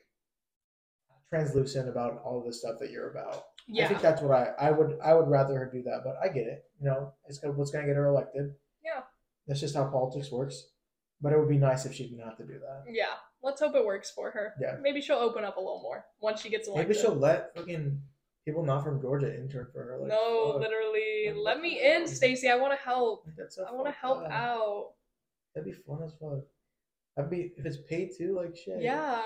translucent 1.29 1.89
about 1.89 2.23
all 2.25 2.43
the 2.45 2.53
stuff 2.53 2.77
that 2.81 2.91
you're 2.91 3.11
about. 3.11 3.45
I 3.75 3.87
think 3.89 4.01
that's 4.01 4.23
what 4.23 4.31
I, 4.37 4.53
I 4.61 4.71
would, 4.71 4.99
I 5.05 5.15
would 5.15 5.29
rather 5.29 5.59
her 5.59 5.71
do 5.73 5.83
that, 5.83 6.03
but 6.05 6.17
I 6.23 6.29
get 6.33 6.47
it. 6.47 6.65
You 6.81 6.87
know, 6.87 7.13
it's 7.27 7.39
gonna, 7.39 7.55
what's 7.55 7.71
gonna 7.71 7.87
get 7.87 7.97
her 7.97 8.07
elected. 8.07 8.55
yeah, 8.85 9.01
That's 9.49 9.61
just 9.61 9.75
how 9.75 9.85
politics 9.87 10.31
works. 10.31 10.69
But 11.21 11.33
it 11.33 11.39
would 11.39 11.49
be 11.49 11.57
nice 11.57 11.87
if 11.87 11.95
she 11.95 12.05
didn't 12.09 12.25
have 12.25 12.37
to 12.37 12.45
do 12.45 12.59
that. 12.61 12.85
yeah. 12.93 13.15
Let's 13.43 13.61
hope 13.61 13.75
it 13.77 13.85
works 13.87 14.11
for 14.11 14.31
her. 14.33 14.55
Yeah. 14.61 14.77
Maybe 14.83 15.01
she'll 15.01 15.17
open 15.17 15.45
up 15.45 15.57
a 15.57 15.61
little 15.61 15.81
more 15.81 16.05
once 16.21 16.41
she 16.41 16.49
gets 16.51 16.69
elected. 16.69 16.89
Maybe 16.89 17.01
she'll 17.01 17.15
let 17.15 17.55
fucking 17.57 18.01
people 18.45 18.65
not 18.65 18.83
from 18.83 19.01
Georgia 19.01 19.33
intern 19.35 19.69
for 19.73 19.83
her. 19.85 19.99
Like, 19.99 20.09
no, 20.09 20.53
fuck. 20.53 20.63
literally. 20.63 21.29
Like, 21.29 21.37
Let 21.57 21.61
me 21.61 21.81
in, 21.81 22.07
fuck? 22.07 22.15
Stacey. 22.15 22.49
I 22.49 22.57
want 22.57 22.73
to 22.79 22.85
help. 22.85 23.27
So 23.51 23.65
I 23.65 23.73
want 23.73 23.87
to 23.87 23.93
help 23.93 24.25
up. 24.25 24.31
out. 24.31 24.87
That'd 25.55 25.71
be 25.73 25.79
fun 25.87 26.03
as 26.05 26.13
fuck. 26.21 26.41
That'd 27.17 27.31
be 27.31 27.53
if 27.57 27.65
it's 27.65 27.77
paid 27.89 28.11
too, 28.17 28.35
like 28.37 28.57
shit. 28.57 28.83
Yeah. 28.83 29.21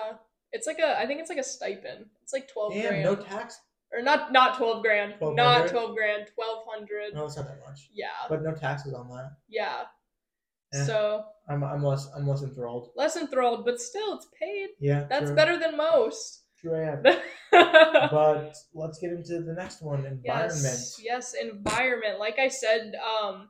It's 0.53 0.67
like 0.67 0.79
a 0.81 0.99
I 0.99 1.07
think 1.07 1.21
it's 1.21 1.29
like 1.31 1.39
a 1.39 1.43
stipend. 1.45 2.07
It's 2.23 2.33
like 2.33 2.49
12 2.53 2.75
Damn, 2.75 2.89
grand. 2.89 3.05
no 3.05 3.15
tax. 3.17 3.59
Or 3.93 4.03
not 4.03 4.33
not 4.33 4.57
12 4.57 4.83
grand. 4.83 5.15
1200? 5.19 5.37
Not 5.37 5.69
12 5.71 5.95
grand, 5.97 6.27
1200. 6.35 7.15
No, 7.15 7.27
it's 7.27 7.37
not 7.37 7.47
that 7.49 7.59
much. 7.67 7.89
Yeah. 7.93 8.07
But 8.29 8.43
no 8.43 8.55
taxes 8.55 8.95
on 8.95 9.09
that. 9.09 9.33
Yeah. 9.49 9.83
Eh. 10.73 10.85
So, 10.85 11.25
I'm 11.49 11.65
I'm 11.65 11.83
less 11.83 12.09
I'm 12.17 12.29
less 12.29 12.43
enthralled. 12.43 12.91
less 12.95 13.17
enthralled, 13.17 13.65
but 13.65 13.81
still 13.81 14.15
it's 14.15 14.29
paid. 14.39 14.69
Yeah, 14.79 15.07
That's 15.11 15.27
true. 15.27 15.35
better 15.35 15.59
than 15.59 15.77
most. 15.77 16.45
True, 16.61 16.77
I 16.77 16.93
am. 16.93 17.03
but 18.11 18.55
let's 18.75 18.99
get 18.99 19.11
into 19.13 19.41
the 19.43 19.55
next 19.55 19.83
one. 19.83 20.05
Environment. 20.07 20.23
Yes, 20.63 21.01
Yes, 21.03 21.35
environment. 21.35 22.19
Like 22.21 22.39
I 22.39 22.49
said, 22.49 22.93
um 22.95 23.49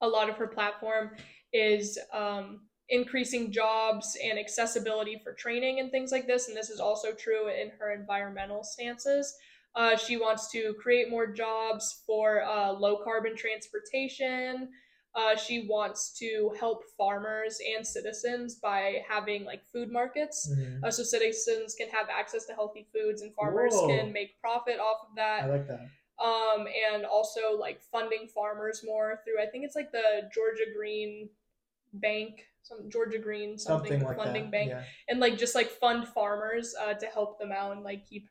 a 0.00 0.08
lot 0.08 0.28
of 0.28 0.36
her 0.36 0.46
platform 0.48 1.10
is 1.52 1.98
um 2.12 2.62
increasing 2.88 3.50
jobs 3.50 4.16
and 4.22 4.38
accessibility 4.38 5.20
for 5.24 5.32
training 5.32 5.80
and 5.80 5.90
things 5.90 6.12
like 6.12 6.26
this 6.26 6.48
and 6.48 6.56
this 6.56 6.70
is 6.70 6.78
also 6.80 7.12
true 7.12 7.48
in 7.48 7.70
her 7.78 7.92
environmental 7.92 8.62
stances 8.62 9.36
uh, 9.74 9.96
she 9.96 10.16
wants 10.16 10.50
to 10.50 10.72
create 10.80 11.10
more 11.10 11.26
jobs 11.26 12.02
for 12.06 12.42
uh, 12.44 12.70
low 12.72 12.98
carbon 13.02 13.34
transportation 13.36 14.68
uh, 15.16 15.34
she 15.34 15.66
wants 15.66 16.12
to 16.12 16.52
help 16.60 16.84
farmers 16.96 17.58
and 17.76 17.84
citizens 17.86 18.56
by 18.56 19.02
having 19.08 19.44
like 19.44 19.64
food 19.72 19.90
markets 19.90 20.48
Mhm. 20.52 20.84
uh, 20.84 20.90
so 20.90 21.02
citizens 21.02 21.74
can 21.74 21.88
have 21.88 22.08
access 22.08 22.44
to 22.46 22.52
healthy 22.54 22.86
foods 22.92 23.22
and 23.22 23.34
farmers 23.34 23.72
Whoa. 23.74 23.88
can 23.88 24.12
make 24.12 24.40
profit 24.40 24.78
off 24.78 25.08
of 25.08 25.16
that 25.16 25.42
I 25.42 25.46
like 25.46 25.66
that. 25.66 25.88
um, 26.24 26.66
and 26.94 27.04
also 27.04 27.56
like 27.58 27.80
funding 27.82 28.28
farmers 28.28 28.82
more 28.84 29.20
through 29.24 29.42
I 29.42 29.46
think 29.46 29.64
it's 29.64 29.74
like 29.74 29.90
the 29.90 30.30
Georgia 30.32 30.64
Green 30.76 31.28
Bank, 31.94 32.46
some 32.66 32.90
Georgia 32.90 33.18
Green 33.18 33.56
something, 33.58 33.90
Something 33.92 34.06
like 34.06 34.16
funding 34.16 34.44
that. 34.44 34.52
bank, 34.52 34.70
Yeah. 34.70 34.82
and 35.08 35.20
like 35.20 35.38
just 35.38 35.54
like 35.54 35.70
fund 35.70 36.08
farmers 36.08 36.74
uh, 36.80 36.94
to 36.94 37.06
help 37.06 37.38
them 37.38 37.52
out 37.52 37.72
and 37.72 37.82
like 37.84 38.06
keep 38.08 38.28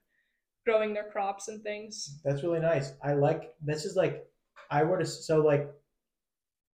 growing 0.66 0.94
their 0.94 1.10
crops 1.10 1.48
and 1.48 1.62
things. 1.64 2.20
That's 2.24 2.44
really 2.44 2.60
nice. 2.60 2.92
I 3.04 3.14
like 3.14 3.54
this 3.64 3.86
is 3.86 3.96
like 3.96 4.26
I 4.70 4.84
were 4.84 4.98
to 4.98 5.06
so 5.06 5.42
like 5.42 5.70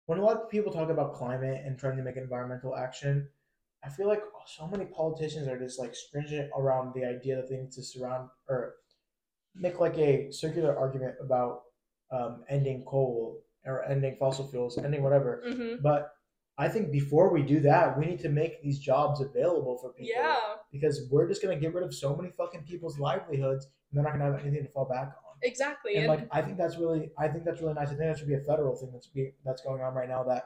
when 0.06 0.18
a 0.18 0.24
lot 0.24 0.36
of 0.36 0.50
people 0.50 0.72
talk 0.72 0.90
about 0.90 1.14
climate 1.14 1.62
and 1.64 1.78
trying 1.78 1.96
to 1.96 2.02
make 2.02 2.16
environmental 2.16 2.76
action, 2.76 3.28
I 3.84 3.88
feel 3.88 4.08
like 4.08 4.22
so 4.46 4.66
many 4.66 4.86
politicians 4.86 5.46
are 5.48 5.58
just 5.58 5.78
like 5.78 5.94
stringent 5.94 6.50
around 6.56 6.94
the 6.94 7.04
idea 7.04 7.36
that 7.36 7.48
they 7.48 7.56
need 7.56 7.72
to 7.72 7.82
surround 7.82 8.28
or 8.48 8.74
make 9.54 9.78
like 9.78 9.96
a 9.98 10.30
circular 10.32 10.76
argument 10.76 11.14
about 11.20 11.62
um, 12.10 12.44
ending 12.48 12.84
coal 12.86 13.40
or 13.64 13.84
ending 13.84 14.16
fossil 14.18 14.48
fuels, 14.48 14.78
ending 14.78 15.02
whatever. 15.02 15.42
hmm 15.46 15.74
But 15.82 16.12
I 16.58 16.68
think 16.68 16.92
before 16.92 17.32
we 17.32 17.42
do 17.42 17.60
that, 17.60 17.98
we 17.98 18.04
need 18.06 18.20
to 18.20 18.28
make 18.28 18.62
these 18.62 18.78
jobs 18.78 19.20
available 19.20 19.78
for 19.78 19.92
people 19.92 20.12
Yeah, 20.14 20.38
because 20.70 21.08
we're 21.10 21.26
just 21.28 21.42
gonna 21.42 21.56
get 21.58 21.74
rid 21.74 21.82
of 21.84 21.94
so 21.94 22.14
many 22.14 22.30
fucking 22.30 22.64
people's 22.64 22.98
livelihoods, 22.98 23.64
and 23.66 23.96
they're 23.96 24.04
not 24.04 24.12
gonna 24.12 24.30
have 24.32 24.40
anything 24.40 24.64
to 24.64 24.70
fall 24.70 24.84
back 24.84 25.08
on. 25.08 25.36
exactly. 25.42 25.94
And 25.96 26.04
And, 26.10 26.20
like, 26.20 26.28
I 26.30 26.42
think 26.42 26.58
that's 26.58 26.76
really, 26.78 27.10
I 27.18 27.28
think 27.28 27.44
that's 27.44 27.60
really 27.60 27.74
nice. 27.74 27.86
I 27.88 27.94
think 27.94 28.00
that 28.00 28.18
should 28.18 28.28
be 28.28 28.34
a 28.34 28.40
federal 28.40 28.76
thing 28.76 28.90
that's 28.92 29.06
be 29.08 29.32
that's 29.44 29.62
going 29.62 29.82
on 29.82 29.94
right 29.94 30.08
now. 30.08 30.22
That 30.24 30.44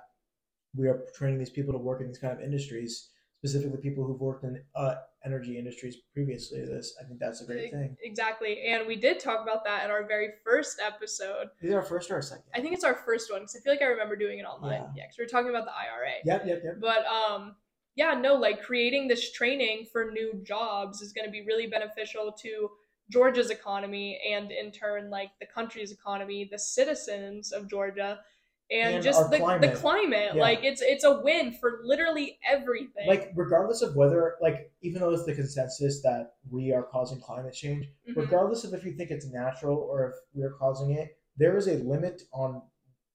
we 0.75 0.89
are 0.89 1.07
training 1.15 1.39
these 1.39 1.51
people 1.51 1.73
to 1.73 1.79
work 1.79 2.01
in 2.01 2.07
these 2.07 2.19
kind 2.19 2.33
of 2.33 2.41
industries, 2.41 3.11
specifically 3.39 3.81
people 3.81 4.05
who've 4.07 4.21
worked 4.21 4.45
in 4.45 4.63
uh, 4.75 4.95
energy 5.27 5.59
industries 5.59 5.97
previously. 6.15 6.61
to 6.61 6.67
This, 6.67 6.97
I 7.01 7.05
think 7.07 7.19
that's 7.19 7.43
a 7.43 7.47
great 7.47 7.71
thing. 7.73 7.97
exactly. 8.03 8.63
And 8.69 8.87
we 8.87 8.97
did 8.97 9.19
talk 9.19 9.43
about 9.43 9.65
that 9.65 9.85
in 9.85 9.91
our 9.91 10.07
very 10.07 10.31
first 10.45 10.81
episode. 10.81 11.49
Is 11.61 11.71
it 11.71 11.75
our 11.75 11.83
first 11.83 12.11
or 12.11 12.15
our 12.15 12.23
second? 12.23 12.45
I 12.55 12.61
think 12.61 12.73
it's 12.73 12.85
our 12.85 12.95
first 12.95 13.31
one 13.31 13.41
because 13.41 13.57
I 13.57 13.61
feel 13.61 13.73
like 13.73 13.83
I 13.83 13.87
remember 13.87 14.17
doing 14.17 14.39
it 14.39 14.45
online. 14.45 14.73
Yeah. 14.73 14.87
Yeah, 14.97 15.03
because 15.05 15.19
we 15.19 15.25
were 15.25 15.29
talking 15.29 15.51
about 15.51 15.65
the 15.65 15.73
IRA. 15.73 16.13
Yep, 16.25 16.47
yep, 16.47 16.63
yep. 16.65 16.75
But 16.81 17.05
um 17.07 17.57
yeah, 17.97 18.13
no, 18.13 18.35
like 18.35 18.63
creating 18.63 19.09
this 19.09 19.33
training 19.33 19.87
for 19.91 20.11
new 20.11 20.41
jobs 20.45 21.01
is 21.01 21.13
going 21.13 21.25
to 21.25 21.31
be 21.31 21.43
really 21.47 21.67
beneficial 21.67 22.31
to 22.43 22.71
Georgia's 23.11 23.51
economy 23.51 24.21
and 24.31 24.53
in 24.53 24.71
turn 24.71 25.09
like 25.09 25.31
the 25.41 25.47
country's 25.47 25.93
economy, 25.93 26.47
the 26.51 26.59
citizens 26.59 27.53
of 27.53 27.71
Georgia 27.71 28.21
and, 28.71 28.95
And 28.97 29.05
just 29.05 29.31
the 29.31 29.39
climate. 29.39 29.71
the 29.71 29.77
climate. 29.79 30.31
Yeah. 30.35 30.41
Like 30.43 30.65
it's 30.65 30.83
it's 30.83 31.05
a 31.05 31.21
win 31.21 31.53
for 31.53 31.81
literally 31.85 32.39
everything. 32.49 33.07
Like, 33.07 33.33
regardless 33.37 33.83
of 33.83 33.95
whether, 33.95 34.37
like, 34.41 34.73
even 34.83 35.01
though 35.01 35.11
it's 35.13 35.25
the 35.25 35.35
consensus 35.35 36.03
that 36.03 36.35
we 36.51 36.73
are 36.73 36.83
causing 36.83 37.21
climate 37.21 37.55
change, 37.55 37.87
Mhm. 38.09 38.17
regardless 38.17 38.65
of 38.65 38.75
if 38.75 38.85
you 38.85 38.93
think 38.93 39.11
it's 39.11 39.27
natural 39.27 39.77
or 39.79 40.09
if 40.11 40.15
we're 40.35 40.53
causing 40.55 40.91
it, 40.93 41.17
there 41.37 41.57
is 41.57 41.69
a 41.69 41.75
limit 41.79 42.23
on 42.33 42.63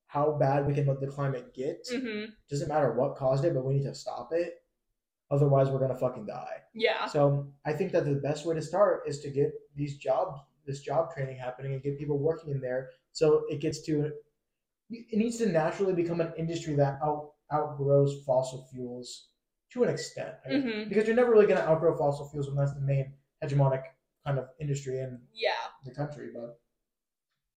how 0.07 0.33
bad 0.33 0.67
we 0.67 0.73
can 0.73 0.85
let 0.85 0.99
the 0.99 1.07
climate 1.07 1.53
get. 1.53 1.85
Mhm. 1.91 2.27
Doesn't 2.49 2.67
matter 2.69 2.91
what 2.93 3.15
caused 3.15 3.43
it, 3.45 3.53
but 3.53 3.63
we 3.65 3.75
need 3.75 3.83
to 3.83 3.95
stop 3.95 4.31
it. 4.33 4.61
Otherwise, 5.29 5.69
we're 5.69 5.79
gonna 5.79 5.95
fucking 5.95 6.25
die. 6.25 6.61
Yeah. 6.73 7.05
So 7.07 7.47
I 7.65 7.73
think 7.73 7.91
that 7.93 8.05
the 8.05 8.15
best 8.15 8.45
way 8.45 8.53
to 8.55 8.61
start 8.61 9.03
is 9.07 9.21
to 9.21 9.29
get 9.29 9.51
these 9.75 9.97
jobs, 9.97 10.39
this 10.65 10.81
job 10.81 11.13
training 11.13 11.37
happening, 11.37 11.73
and 11.73 11.81
get 11.81 11.97
people 11.97 12.17
working 12.17 12.51
in 12.51 12.59
there. 12.61 12.89
So 13.13 13.45
it 13.49 13.59
gets 13.61 13.81
to, 13.83 14.11
it 14.91 15.17
needs 15.17 15.37
to 15.37 15.47
naturally 15.47 15.93
become 15.93 16.21
an 16.21 16.33
industry 16.37 16.75
that 16.75 16.99
out 17.03 17.31
outgrows 17.53 18.23
fossil 18.25 18.67
fuels 18.71 19.29
to 19.71 19.83
an 19.83 19.89
extent. 19.89 20.35
Guess. 20.45 20.53
Mhm. 20.63 20.89
Because 20.89 21.07
you're 21.07 21.15
never 21.15 21.31
really 21.31 21.47
gonna 21.47 21.61
outgrow 21.61 21.97
fossil 21.97 22.27
fuels 22.29 22.47
when 22.47 22.57
that's 22.57 22.73
the 22.73 22.81
main 22.81 23.13
hegemonic 23.43 23.83
kind 24.25 24.37
of 24.39 24.49
industry 24.59 24.99
in 24.99 25.21
Yeah. 25.33 25.51
the 25.85 25.93
country. 25.93 26.29
But 26.33 26.59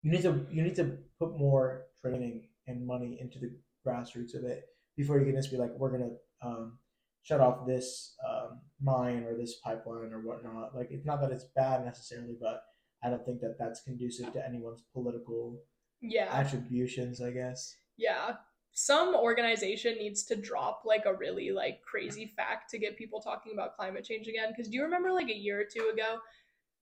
you 0.02 0.12
need 0.12 0.22
to 0.24 0.46
you 0.52 0.64
need 0.64 0.76
to 0.76 0.98
put 1.20 1.38
more 1.38 1.88
training 2.02 2.50
and 2.68 2.86
money 2.86 3.20
into 3.20 3.40
the 3.40 3.52
grassroots 3.86 4.36
of 4.36 4.44
it 4.44 4.66
before 4.96 5.20
you 5.20 5.26
can 5.26 5.36
just 5.36 5.52
be 5.52 5.58
like, 5.58 5.72
we're 5.78 5.92
gonna 5.92 6.12
um, 6.42 6.80
shut 7.24 7.40
off 7.40 7.66
this 7.68 8.16
um, 8.28 8.62
mine 8.82 9.24
or 9.24 9.36
this 9.38 9.60
pipeline 9.60 10.12
or 10.12 10.22
whatnot. 10.22 10.76
Like 10.76 10.90
it's 10.92 11.06
not 11.06 11.22
that 11.22 11.32
it's 11.32 11.46
bad 11.56 11.86
necessarily, 11.86 12.36
but 12.40 12.64
I 13.04 13.10
don't 13.10 13.24
think 13.26 13.42
that 13.42 13.58
that's 13.60 13.82
conducive 13.84 14.32
to 14.34 14.46
anyone's 14.46 14.84
political 14.94 15.62
Yeah. 16.02 16.28
attributions. 16.32 17.22
I 17.22 17.32
guess. 17.32 17.76
Yeah. 17.98 18.36
Some 18.74 19.16
organization 19.16 19.98
needs 19.98 20.24
to 20.26 20.36
drop 20.36 20.84
like 20.86 21.06
a 21.06 21.14
really 21.14 21.52
like 21.52 21.82
crazy 21.82 22.34
fact 22.38 22.70
to 22.72 22.80
get 22.80 22.98
people 22.98 23.20
talking 23.22 23.52
about 23.54 23.76
climate 23.76 24.06
change 24.06 24.28
again. 24.28 24.50
Because 24.50 24.70
do 24.70 24.78
you 24.78 24.84
remember 24.84 25.12
like 25.12 25.28
a 25.30 25.38
year 25.38 25.60
or 25.60 25.66
two 25.66 25.92
ago, 25.94 26.20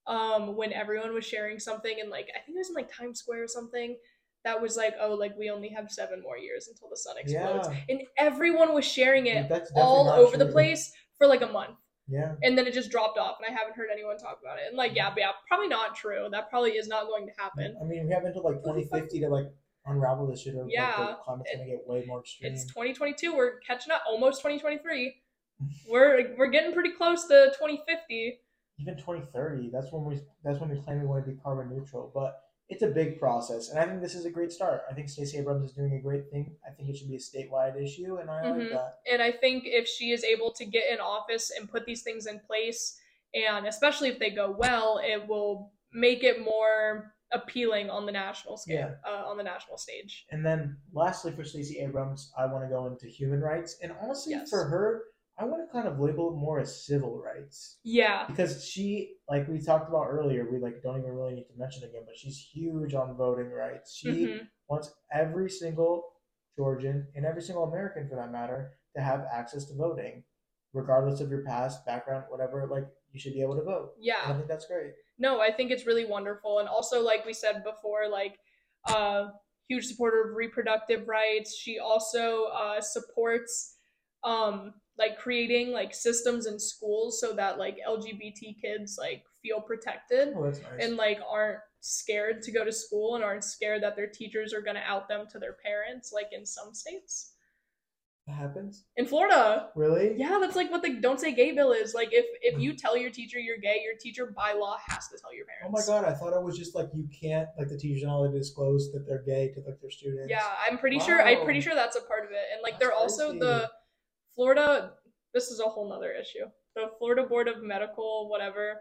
um, 0.06 0.56
when 0.56 0.72
everyone 0.72 1.14
was 1.14 1.26
sharing 1.26 1.60
something 1.60 2.00
and 2.00 2.10
like 2.12 2.30
I 2.36 2.40
think 2.40 2.56
it 2.56 2.60
was 2.60 2.70
in 2.70 2.76
like 2.76 2.92
Times 2.94 3.20
Square 3.20 3.44
or 3.44 3.48
something, 3.48 3.98
that 4.46 4.62
was 4.62 4.78
like, 4.78 4.94
oh, 5.02 5.16
like 5.16 5.36
we 5.38 5.50
only 5.50 5.70
have 5.70 5.92
seven 5.92 6.22
more 6.22 6.38
years 6.38 6.68
until 6.68 6.90
the 6.90 6.96
sun 6.98 7.16
explodes, 7.18 7.68
Yeah. 7.68 7.78
and 7.90 8.02
everyone 8.18 8.74
was 8.74 8.86
sharing 8.86 9.26
it 9.28 9.52
all 9.76 10.10
over 10.10 10.38
the 10.38 10.46
place 10.46 10.92
for 11.18 11.28
like 11.28 11.42
a 11.42 11.48
month, 11.48 11.76
Yeah. 12.10 12.34
and 12.43 12.58
then 12.58 12.65
it 12.67 12.74
just 12.74 12.89
dropped 12.89 13.17
off, 13.17 13.38
and 13.39 13.45
I 13.54 13.58
haven't 13.58 13.76
heard 13.76 13.89
anyone 13.91 14.17
talk 14.17 14.39
about 14.41 14.58
it. 14.58 14.63
And 14.67 14.76
like, 14.78 14.95
yeah, 14.95 15.10
but 15.10 15.19
yeah, 15.19 15.32
probably 15.48 15.67
not 15.67 15.95
true. 15.95 16.28
That 16.32 16.50
probably 16.50 16.72
is 16.72 16.88
not 16.88 17.06
going 17.08 17.28
to 17.28 17.34
happen. 17.38 17.76
I 17.82 17.86
mean, 17.86 18.08
we 18.08 18.13
have 18.13 18.24
until 18.26 18.43
like 18.43 18.58
2050 18.63 19.19
to 19.19 19.30
like 19.30 19.45
unravel 19.86 20.28
this 20.28 20.41
shit. 20.41 20.56
Or, 20.56 20.63
like, 20.63 20.74
Yeah. 20.74 20.98
the 20.98 21.17
climate's 21.24 21.52
gonna 21.54 21.65
get 21.67 21.88
way 21.88 22.04
more 22.08 22.19
extreme. 22.22 22.52
It's 22.54 22.65
2022. 22.65 23.36
We're 23.36 23.60
catching 23.60 23.91
up. 23.91 24.02
Almost 24.08 24.41
2023. 24.41 25.15
We're 25.89 26.36
we're 26.38 26.48
getting 26.50 26.74
pretty 26.74 26.91
close 26.91 27.26
to 27.28 27.52
2050. 27.60 28.39
Even 28.80 28.95
2030. 28.95 29.69
That's 29.72 29.91
when 29.91 30.06
we. 30.06 30.22
That's 30.43 30.60
when 30.60 30.69
we 30.69 30.80
claim 30.82 31.02
we 31.02 31.06
want 31.06 31.26
to 31.26 31.32
be 31.32 31.38
carbon 31.38 31.69
neutral. 31.69 32.12
But 32.13 32.39
it's 32.70 32.84
a 32.84 32.88
big 32.88 33.20
process, 33.20 33.70
and 33.70 33.80
I 33.80 33.86
think 33.86 34.02
this 34.02 34.14
is 34.14 34.26
a 34.26 34.30
great 34.30 34.52
start. 34.52 34.84
I 34.90 34.94
think 34.94 35.10
Stacey 35.10 35.40
Abrams 35.40 35.72
is 35.72 35.76
doing 35.76 35.94
a 35.96 36.00
great 36.02 36.30
thing. 36.30 36.56
I 36.66 36.72
think 36.72 36.90
it 36.90 36.98
should 36.98 37.10
be 37.10 37.16
a 37.16 37.20
statewide 37.20 37.82
issue, 37.82 38.18
and 38.18 38.30
I 38.30 38.44
Mhm. 38.44 38.60
like 38.60 38.70
that. 38.70 39.00
And 39.12 39.22
I 39.24 39.32
think 39.32 39.64
if 39.66 39.88
she 39.88 40.12
is 40.12 40.24
able 40.24 40.52
to 40.54 40.66
get 40.66 40.92
in 40.92 41.00
office 41.00 41.50
and 41.50 41.70
put 41.70 41.86
these 41.86 42.04
things 42.04 42.28
in 42.28 42.40
place, 42.40 43.00
and 43.34 43.66
especially 43.68 44.10
if 44.10 44.20
they 44.20 44.30
go 44.30 44.52
well, 44.52 45.00
it 45.04 45.28
will 45.28 45.74
make 45.92 46.24
it 46.24 46.42
more 46.42 47.16
appealing 47.32 47.90
on 47.90 48.06
the 48.06 48.12
national 48.12 48.58
scale, 48.58 48.96
uh, 49.06 49.24
on 49.26 49.38
the 49.38 49.44
national 49.44 49.78
stage. 49.78 50.26
And 50.30 50.46
then 50.46 50.78
lastly, 50.94 51.32
for 51.32 51.44
Stacey 51.44 51.80
Abrams, 51.80 52.32
I 52.38 52.46
want 52.46 52.64
to 52.64 52.70
go 52.70 52.86
into 52.88 53.08
human 53.08 53.40
rights, 53.42 53.80
and 53.82 53.92
honestly, 54.02 54.34
Yes. 54.34 54.50
for 54.50 54.66
her, 54.66 55.06
I 55.39 55.45
want 55.45 55.65
to 55.65 55.71
kind 55.71 55.88
of 55.88 55.99
label 55.99 56.30
it 56.34 56.38
more 56.38 56.60
as 56.60 56.86
civil 56.86 57.17
rights. 57.21 57.80
Yeah, 57.84 58.25
because 58.28 58.65
she 58.67 59.15
like 59.30 59.47
we 59.47 59.60
talked 59.60 59.88
about 59.89 60.08
earlier 60.08 60.52
we 60.52 60.60
like 60.60 60.84
don't 60.84 60.99
even 60.99 61.12
really 61.13 61.34
need 61.36 61.47
to 61.47 61.58
mention 61.58 61.84
again 61.84 62.04
but 62.06 62.17
she's 62.17 62.38
huge 62.38 62.93
on 62.93 63.15
voting 63.15 63.49
rights 63.52 63.95
she 63.95 64.10
Mhm. 64.12 64.47
wants 64.67 64.93
every 65.12 65.49
single 65.49 66.13
georgian 66.56 67.08
and 67.15 67.25
every 67.25 67.41
single 67.41 67.63
american 67.63 68.08
for 68.10 68.15
that 68.15 68.32
matter 68.32 68.78
to 68.95 69.02
have 69.02 69.25
access 69.32 69.65
to 69.65 69.75
voting 69.75 70.23
regardless 70.73 71.21
of 71.21 71.30
your 71.30 71.43
past 71.43 71.86
background 71.86 72.25
whatever 72.30 72.67
like 72.67 72.88
you 73.12 73.19
should 73.19 73.34
be 73.34 73.41
able 73.41 73.56
to 73.56 73.63
vote 73.63 73.93
and 73.97 74.34
i 74.34 74.36
think 74.36 74.47
that's 74.47 74.65
great 74.67 74.93
No, 75.17 75.41
I 75.41 75.52
think 75.52 75.69
it's 75.71 75.86
really 75.86 76.06
wonderful, 76.06 76.60
and 76.60 76.69
also 76.69 77.02
like 77.02 77.25
we 77.25 77.34
said 77.34 77.63
before, 77.63 78.08
like 78.08 78.39
uh, 78.88 79.32
huge 79.67 79.86
supporter 79.86 80.30
of 80.30 80.36
reproductive 80.38 81.08
rights. 81.10 81.58
She 81.58 81.78
also 81.80 82.45
uh, 82.45 82.80
supports 82.80 83.75
um 84.23 84.79
like 85.00 85.18
creating 85.18 85.72
like 85.72 85.96
systems 85.96 86.46
in 86.46 86.60
schools 86.60 87.20
so 87.20 87.34
that 87.34 87.58
like 87.58 87.78
lgbt 87.88 88.62
kids 88.62 88.98
like 89.00 89.24
feel 89.42 89.62
protected 89.62 90.34
oh 90.36 90.44
that's 90.44 90.62
nice. 90.62 90.72
and 90.82 90.98
like 90.98 91.20
aren't 91.28 91.60
scared 91.82 92.42
to 92.44 92.52
go 92.52 92.66
to 92.66 92.72
school 92.72 93.16
and 93.16 93.24
aren't 93.24 93.44
scared 93.44 93.82
that 93.84 93.96
their 93.96 94.08
teachers 94.08 94.54
are 94.54 94.62
going 94.62 94.76
to 94.76 94.84
out 94.84 95.08
them 95.08 95.26
to 95.32 95.40
their 95.40 95.56
parents 95.64 96.12
like 96.14 96.28
in 96.32 96.46
some 96.46 96.74
states. 96.74 97.34
That 98.28 98.36
happens? 98.36 98.84
In 98.96 99.08
florida. 99.08 99.70
Really? 99.76 100.14
Yeah 100.16 100.38
that's 100.40 100.56
like 100.56 100.70
what 100.70 100.84
the 100.84 101.00
don't 101.00 101.20
say 101.20 101.34
gay 101.34 101.52
bill 101.52 101.72
is. 101.72 101.96
Like 101.96 102.10
if 102.12 102.26
if 102.42 102.60
you 102.60 102.74
tell 102.78 102.96
your 102.96 103.10
teacher 103.10 103.40
you're 103.40 103.58
gay 103.58 103.82
your 103.84 103.96
teacher 104.00 104.32
by 104.36 104.54
law 104.54 104.78
has 104.86 105.08
to 105.08 105.18
tell 105.18 105.34
your 105.34 105.46
parents. 105.46 105.88
Oh 105.88 105.94
my 105.94 106.02
god 106.02 106.08
i 106.08 106.14
thought 106.14 106.38
it 106.38 106.44
was 106.44 106.58
just 106.58 106.76
like 106.76 106.90
you 106.94 107.08
can't 107.20 107.48
like 107.58 107.70
the 107.70 107.78
teachers 107.78 108.04
not 108.04 108.18
allowed 108.18 108.34
to 108.34 108.38
disclose 108.38 108.92
that 108.92 109.08
they're 109.08 109.24
gay 109.24 109.52
to 109.54 109.62
like 109.66 109.80
their 109.82 109.90
students. 109.90 110.30
Yeah 110.30 110.46
i'm 110.70 110.78
pretty 110.78 111.00
sure 111.00 111.22
i'm 111.24 111.44
pretty 111.44 111.62
sure 111.62 111.74
that's 111.74 111.96
a 111.96 112.02
part 112.02 112.26
of 112.26 112.32
it. 112.32 112.46
And 112.54 112.62
like 112.62 112.74
That's 112.74 112.92
they're 112.92 112.94
also 112.94 113.34
the 113.34 113.70
florida 114.39 114.93
this 115.34 115.47
is 115.52 115.60
a 115.60 115.63
whole 115.63 115.89
nother 115.89 116.12
issue 116.13 116.45
the 116.75 116.89
florida 116.97 117.23
board 117.23 117.49
of 117.49 117.62
medical 117.62 118.30
whatever 118.30 118.80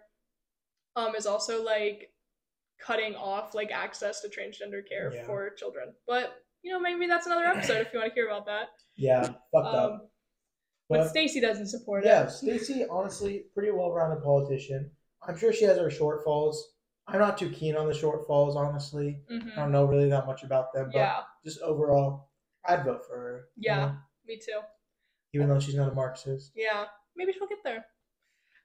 um 0.95 1.17
is 1.17 1.27
also 1.27 1.65
like 1.65 2.11
cutting 2.81 3.17
off 3.17 3.55
like 3.57 3.73
access 3.73 4.21
to 4.21 4.29
transgender 4.29 4.83
care 4.89 5.13
Yeah. 5.13 5.25
for 5.27 5.51
children 5.51 5.93
but 6.07 6.37
you 6.63 6.71
know 6.73 6.79
maybe 6.79 7.09
that's 7.09 7.27
another 7.27 7.45
episode 7.45 7.79
if 7.87 7.93
you 7.93 7.99
want 7.99 8.13
to 8.13 8.15
hear 8.15 8.29
about 8.29 8.47
that 8.47 8.69
yeah 8.97 9.23
fucked 9.53 9.75
up 9.75 9.91
um 9.93 10.01
but 10.89 11.09
stacey 11.11 11.41
doesn't 11.41 11.67
support 11.67 12.05
it. 12.05 12.07
Yeah, 12.07 12.23
it 12.23 12.31
Stacey, 12.31 12.87
honestly, 12.89 13.45
pretty 13.53 13.71
well-rounded 13.73 14.23
politician. 14.25 14.91
I'm 15.23 15.37
sure 15.37 15.53
she 15.53 15.67
has 15.67 15.77
her 15.77 15.91
shortfalls. 15.91 16.57
I'm 17.07 17.19
not 17.19 17.37
too 17.37 17.51
keen 17.51 17.77
on 17.77 17.87
the 17.89 17.93
shortfalls, 17.93 18.57
honestly. 18.57 19.21
Mhm. 19.31 19.53
I 19.53 19.57
don't 19.57 19.73
know 19.73 19.85
really 19.85 20.09
that 20.09 20.25
much 20.25 20.45
about 20.45 20.73
them, 20.73 20.87
but 20.91 20.99
yeah 20.99 21.25
just 21.45 21.61
overall, 21.61 22.31
I'd 22.65 22.87
vote 22.87 23.05
for 23.07 23.19
her. 23.19 23.49
you 23.57 23.65
Yeah. 23.71 23.77
know, 23.77 23.97
me 24.27 24.39
too 24.39 24.61
even 25.35 25.49
though 25.49 25.61
she's 25.61 25.75
not 25.75 25.91
a 25.91 25.95
Marxist. 25.95 26.53
yeah 26.57 26.85
maybe 27.17 27.33
she'll 27.33 27.49
get 27.49 27.59
there 27.65 27.85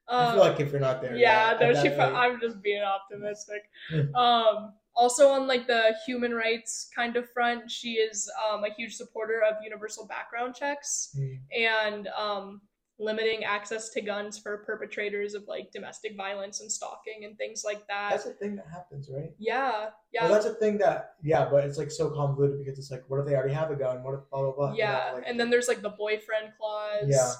I 0.07 0.25
Um, 0.25 0.33
feel 0.33 0.43
like 0.43 0.59
if 0.59 0.71
you're 0.71 0.81
not 0.81 1.01
there, 1.01 1.15
yeah, 1.15 1.55
no, 1.61 1.73
she. 1.81 1.87
Pro- 1.89 2.13
I'm 2.13 2.37
just 2.41 2.61
being 2.61 2.81
optimistic. 2.83 3.61
Hmm. 3.89 4.13
um, 4.15 4.73
also 4.93 5.29
on 5.29 5.47
like 5.47 5.65
the 5.65 5.95
human 6.05 6.33
rights 6.33 6.89
kind 6.93 7.15
of 7.15 7.29
front, 7.31 7.71
she 7.71 7.93
is 7.93 8.29
um, 8.45 8.65
a 8.65 8.69
huge 8.73 8.95
supporter 8.95 9.41
of 9.49 9.55
universal 9.63 10.05
background 10.05 10.55
checks 10.55 11.15
Hmm. 11.15 11.35
and 11.57 12.07
um, 12.09 12.61
limiting 12.99 13.43
access 13.43 13.89
to 13.89 14.01
guns 14.01 14.37
for 14.37 14.57
perpetrators 14.59 15.33
of 15.33 15.43
like 15.47 15.71
domestic 15.71 16.15
violence 16.15 16.61
and 16.61 16.71
stalking 16.71 17.25
and 17.25 17.37
things 17.37 17.63
like 17.65 17.85
that. 17.87 18.11
That's 18.11 18.25
a 18.27 18.33
thing 18.33 18.55
that 18.55 18.67
happens, 18.71 19.09
right? 19.11 19.31
yeah, 19.39 19.89
yeah, 20.11 20.25
Well, 20.25 20.33
that's 20.33 20.45
a 20.45 20.53
thing 20.53 20.77
that, 20.77 21.15
yeah, 21.23 21.47
but 21.49 21.63
it's 21.65 21.77
like 21.77 21.89
so 21.91 22.09
convoluted 22.11 22.59
because 22.63 22.77
it's 22.77 22.91
like, 22.91 23.03
what 23.07 23.19
if 23.19 23.25
they 23.25 23.35
already 23.35 23.53
have 23.53 23.71
a 23.71 23.75
gun? 23.75 24.03
What 24.03 24.13
if 24.13 24.29
blah 24.29 24.41
blah 24.43 24.51
blah? 24.55 24.73
yeah. 24.75 25.11
like- 25.13 25.23
and 25.25 25.39
then 25.39 25.49
there's 25.49 25.67
like 25.67 25.81
the 25.81 25.89
boyfriend 25.89 26.53
clause. 26.59 27.05
Yeah. 27.07 27.31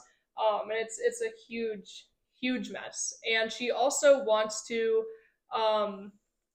Um, 0.43 0.69
and 0.71 0.79
it's 0.79 0.99
it's 0.99 1.21
a 1.21 1.29
huge 1.47 2.07
huge 2.41 2.71
mess. 2.71 3.13
And 3.31 3.51
she 3.51 3.69
also 3.71 4.23
wants 4.23 4.65
to 4.67 5.03
um 5.55 6.11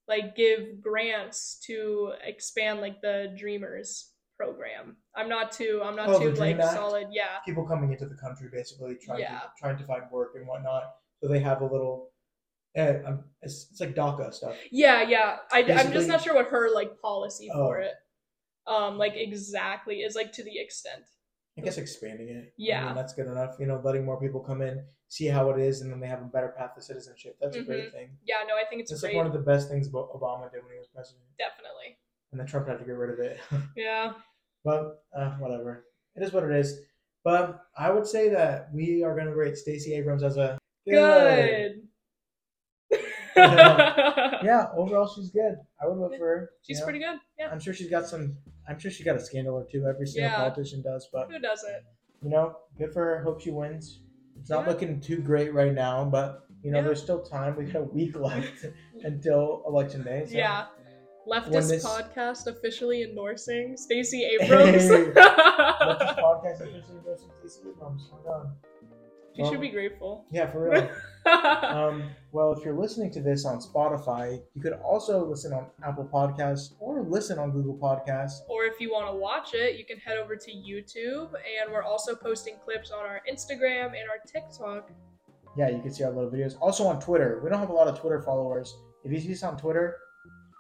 like 0.09 0.35
give 0.35 0.81
grants 0.83 1.61
to 1.67 2.13
expand 2.25 2.81
like 2.81 3.01
the 3.01 3.33
Dreamers 3.39 4.11
program. 4.39 4.97
I'm 5.17 5.29
not 5.29 5.51
too 5.53 5.83
I'm 5.85 5.97
not 5.97 6.09
Oh, 6.09 6.19
too 6.21 6.33
like 6.35 6.59
Act? 6.59 6.73
solid. 6.75 7.09
Yeah. 7.11 7.39
people 7.45 7.67
coming 7.67 7.93
into 7.93 8.07
the 8.07 8.15
country 8.17 8.49
basically 8.53 8.95
trying 9.05 9.21
Yeah. 9.21 9.41
to 9.41 9.51
trying 9.59 9.77
to 9.79 9.85
find 9.85 10.05
work 10.11 10.33
and 10.37 10.47
whatnot. 10.47 10.85
So 11.21 11.29
they 11.29 11.41
have 11.41 11.61
a 11.61 11.67
little, 11.67 12.13
eh, 12.77 13.01
um, 13.05 13.25
it's, 13.43 13.67
it's 13.73 13.81
like 13.81 13.95
DACA 13.97 14.33
stuff. 14.33 14.55
Yeah, 14.71 15.03
yeah. 15.03 15.39
I, 15.51 15.65
I'm 15.65 15.93
just 15.93 16.07
not 16.09 16.23
sure 16.23 16.35
what 16.35 16.47
her 16.49 16.73
like 16.73 17.01
policy 17.01 17.49
for 17.53 17.79
Oh. 17.81 17.83
it. 17.83 17.95
Um, 18.73 18.99
like 18.99 19.15
exactly 19.17 19.97
is 20.03 20.15
like 20.15 20.33
to 20.35 20.45
the 20.45 20.59
extent. 20.59 21.03
I 21.59 21.61
guess 21.63 21.77
expanding 21.77 22.29
it. 22.29 22.45
I 22.51 22.53
Yeah. 22.57 22.87
mean, 22.87 22.95
that's 22.95 23.15
good 23.15 23.27
enough. 23.27 23.57
You 23.59 23.67
know, 23.67 23.81
letting 23.83 24.05
more 24.05 24.21
people 24.21 24.39
come 24.41 24.63
in, 24.63 24.85
see 25.09 25.27
how 25.27 25.51
it 25.51 25.59
is, 25.59 25.81
and 25.81 25.91
then 25.91 25.99
they 25.99 26.07
have 26.07 26.23
a 26.23 26.27
better 26.27 26.55
path 26.57 26.75
to 26.77 26.83
citizenship. 26.83 27.37
That's 27.41 27.57
a 27.57 27.63
great 27.63 27.91
thing. 27.91 28.17
Yeah, 28.25 28.37
no, 28.47 28.55
I 28.55 28.65
think 28.71 28.83
it's 28.83 28.93
It's 28.93 29.01
great. 29.01 29.15
like 29.15 29.17
one 29.17 29.27
of 29.27 29.33
the 29.33 29.41
best 29.41 29.69
things 29.69 29.89
Obama 29.89 30.53
did 30.53 30.63
when 30.63 30.73
he 30.75 30.79
was 30.79 30.87
president, 30.95 31.25
Definitely. 31.37 31.99
And 32.39 32.47
then 32.47 32.51
Trump 32.51 32.69
had 32.69 32.79
to 32.79 32.85
get 32.85 32.93
rid 32.93 33.11
of 33.11 33.19
it. 33.19 33.41
Yeah. 33.77 34.13
but 34.65 35.03
uh, 35.17 35.31
whatever, 35.39 35.87
it 36.15 36.23
is 36.23 36.33
what 36.33 36.45
it 36.45 36.53
is. 36.53 36.81
But 37.25 37.61
I 37.77 37.91
would 37.91 38.07
say 38.07 38.29
that 38.31 38.69
we 38.73 39.03
are 39.03 39.15
going 39.15 39.27
to 39.27 39.35
rate 39.35 39.57
Stacey 39.57 39.93
Abrams 39.95 40.23
as 40.23 40.37
a 40.37 40.57
Good. 40.89 41.83
Yeah, 43.37 44.67
overall 44.77 45.09
she's 45.13 45.31
good. 45.31 45.57
I 45.83 45.87
would 45.89 45.97
vote 45.99 46.17
for 46.19 46.27
her. 46.27 46.51
She's 46.63 46.77
you 46.77 46.81
know? 46.81 46.87
pretty 46.87 46.99
good. 47.01 47.19
Yeah. 47.39 47.51
I'm 47.51 47.61
sure 47.61 47.75
she's 47.75 47.91
got 47.91 48.07
some. 48.07 48.37
I'm 48.69 48.79
sure 48.79 48.91
she 48.91 49.03
got 49.05 49.17
a 49.17 49.21
scandal 49.21 49.55
or 49.57 49.67
two. 49.71 49.87
Every 49.87 50.07
single 50.07 50.31
Yeah. 50.31 50.37
politician 50.37 50.83
does, 50.83 51.09
but 51.13 51.31
Who 51.31 51.39
doesn't? 51.41 51.83
you 52.23 52.31
know, 52.31 52.57
good 52.79 52.93
for 52.93 53.05
her. 53.05 53.23
Hope 53.23 53.41
she 53.41 53.51
wins. 53.51 54.01
It's 54.39 54.49
not 54.51 54.63
Yeah. 54.65 54.71
looking 54.73 55.01
too 55.01 55.19
great 55.19 55.53
right 55.53 55.73
now, 55.75 56.05
but 56.05 56.47
you 56.63 56.71
know, 56.71 56.79
Yeah. 56.79 56.85
there's 56.85 57.03
still 57.03 57.21
time. 57.23 57.57
We 57.57 57.65
got 57.67 57.81
a 57.83 57.85
week 57.85 58.17
left 58.29 58.65
until 59.03 59.63
election 59.67 60.03
day. 60.05 60.25
So. 60.27 60.37
Yeah. 60.37 60.67
Leftist 61.31 61.69
this- 61.69 61.85
podcast 61.87 62.47
officially 62.47 63.03
endorsing 63.03 63.77
Stacey 63.77 64.25
Abrams. 64.41 64.89
This 64.89 65.15
podcast 65.17 66.61
officially 66.61 67.01
to 67.05 67.17
Stacey 67.41 67.69
Abrams. 67.71 68.11
She 69.37 69.43
Well, 69.43 69.53
should 69.53 69.61
be 69.61 69.69
grateful. 69.69 70.25
Yeah, 70.33 70.51
for 70.51 70.69
real. 70.69 70.91
um, 71.65 72.11
well, 72.33 72.53
if 72.53 72.65
you're 72.65 72.75
listening 72.77 73.13
to 73.13 73.21
this 73.21 73.45
on 73.45 73.61
Spotify, 73.61 74.41
you 74.55 74.61
could 74.61 74.73
also 74.73 75.25
listen 75.25 75.53
on 75.53 75.67
Apple 75.87 76.09
Podcasts 76.13 76.73
or 76.81 77.03
listen 77.03 77.39
on 77.39 77.53
Google 77.53 77.77
Podcasts. 77.77 78.41
or 78.49 78.65
if 78.65 78.81
you 78.81 78.91
want 78.91 79.07
to 79.07 79.15
watch 79.17 79.55
it, 79.55 79.79
you 79.79 79.85
can 79.85 79.99
head 79.99 80.17
over 80.19 80.35
to 80.35 80.51
YouTube, 80.51 81.29
and 81.35 81.71
we're 81.73 81.85
also 81.85 82.17
posting 82.17 82.57
clips 82.65 82.91
on 82.91 83.05
our 83.07 83.21
Instagram 83.33 83.89
and 83.89 84.09
our 84.11 84.19
TikTok. 84.27 84.91
Yeah, 85.57 85.69
you 85.71 85.81
can 85.83 85.93
see 85.93 86.03
our 86.03 86.11
little 86.11 86.31
videos. 86.31 86.57
Also 86.61 86.85
on 86.87 86.99
Twitter. 87.01 87.41
We 87.43 87.49
don't 87.51 87.61
have 87.61 87.71
a 87.71 87.73
lot 87.73 87.87
of 87.87 87.99
Twitter 88.01 88.21
followers. 88.23 88.77
If 89.05 89.13
you 89.13 89.21
see 89.21 89.33
us 89.35 89.45
on 89.45 89.57
Twitter, 89.57 89.97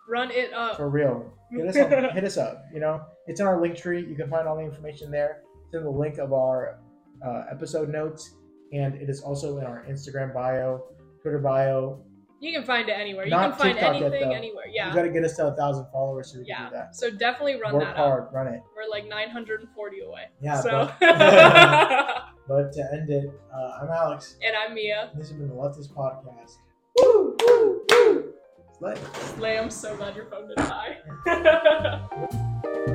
Run 0.09 0.31
it 0.31 0.53
up. 0.53 0.77
for 0.77 0.89
real, 0.89 1.31
hit 1.51 1.67
us 1.69 1.77
up. 1.77 1.91
hit 2.15 2.25
us 2.25 2.37
up. 2.39 2.65
You 2.73 2.81
know, 2.81 3.03
it's 3.27 3.41
in 3.41 3.47
our 3.47 3.59
Linktree. 3.59 4.09
You 4.09 4.15
can 4.17 4.31
find 4.31 4.49
all 4.49 4.57
the 4.57 4.63
information 4.65 5.11
there. 5.11 5.43
It's 5.67 5.75
in 5.75 5.85
the 5.85 5.91
link 5.91 6.19
of 6.19 6.33
our 6.33 6.79
uh, 7.27 7.43
episode 7.51 7.91
notes, 7.91 8.35
and 8.73 8.95
it 8.95 9.11
is 9.11 9.21
also 9.21 9.59
in 9.59 9.65
our 9.65 9.85
Instagram 9.89 10.33
bio, 10.33 10.83
Twitter 11.21 11.39
bio. 11.39 12.03
You 12.41 12.53
can 12.53 12.65
find 12.65 12.89
it 12.89 12.93
anywhere. 12.93 13.25
You 13.25 13.33
Not 13.33 13.51
can 13.51 13.59
find 13.59 13.75
TikTok 13.75 13.95
yet, 13.95 14.03
anything 14.13 14.29
though. 14.29 14.35
anywhere. 14.37 14.67
You 14.69 14.75
Yeah. 14.77 14.95
got 14.95 15.03
to 15.03 15.11
get 15.11 15.25
us 15.25 15.35
to 15.37 15.49
a 15.49 15.57
thousand 15.57 15.87
followers 15.93 16.33
so 16.33 16.39
we 16.39 16.45
can 16.47 16.71
do 16.71 16.77
that. 16.77 16.95
So 16.95 17.11
definitely 17.11 17.61
run 17.61 17.75
Work 17.75 17.83
that 17.83 17.97
up. 17.97 18.31
run 18.33 18.47
it. 18.47 18.63
We're 18.77 18.89
like 18.89 19.09
940 19.09 20.01
away. 20.03 20.23
Yeah, 20.41 20.61
So. 20.61 20.89
but- 21.01 22.25
But 22.49 22.73
to 22.73 22.89
end 22.95 23.11
it, 23.11 23.29
uh, 23.53 23.79
I'm 23.83 23.91
Alex. 23.91 24.37
and 24.43 24.57
I'm 24.57 24.73
Mia. 24.75 25.11
This 25.17 25.29
has 25.29 25.37
been 25.37 25.49
the 25.49 25.55
Leftist 25.55 25.93
Podcast. 25.93 26.53
Woo, 26.99 27.37
woo, 27.47 27.83
woo. 27.91 28.28
Slay. 28.79 28.95
Slay, 29.37 29.59
I'm 29.59 29.71
so 29.71 29.97
glad 29.97 30.15
your 30.15 30.27
phone 30.27 30.49
didn't 30.49 30.69
die. 30.69 31.99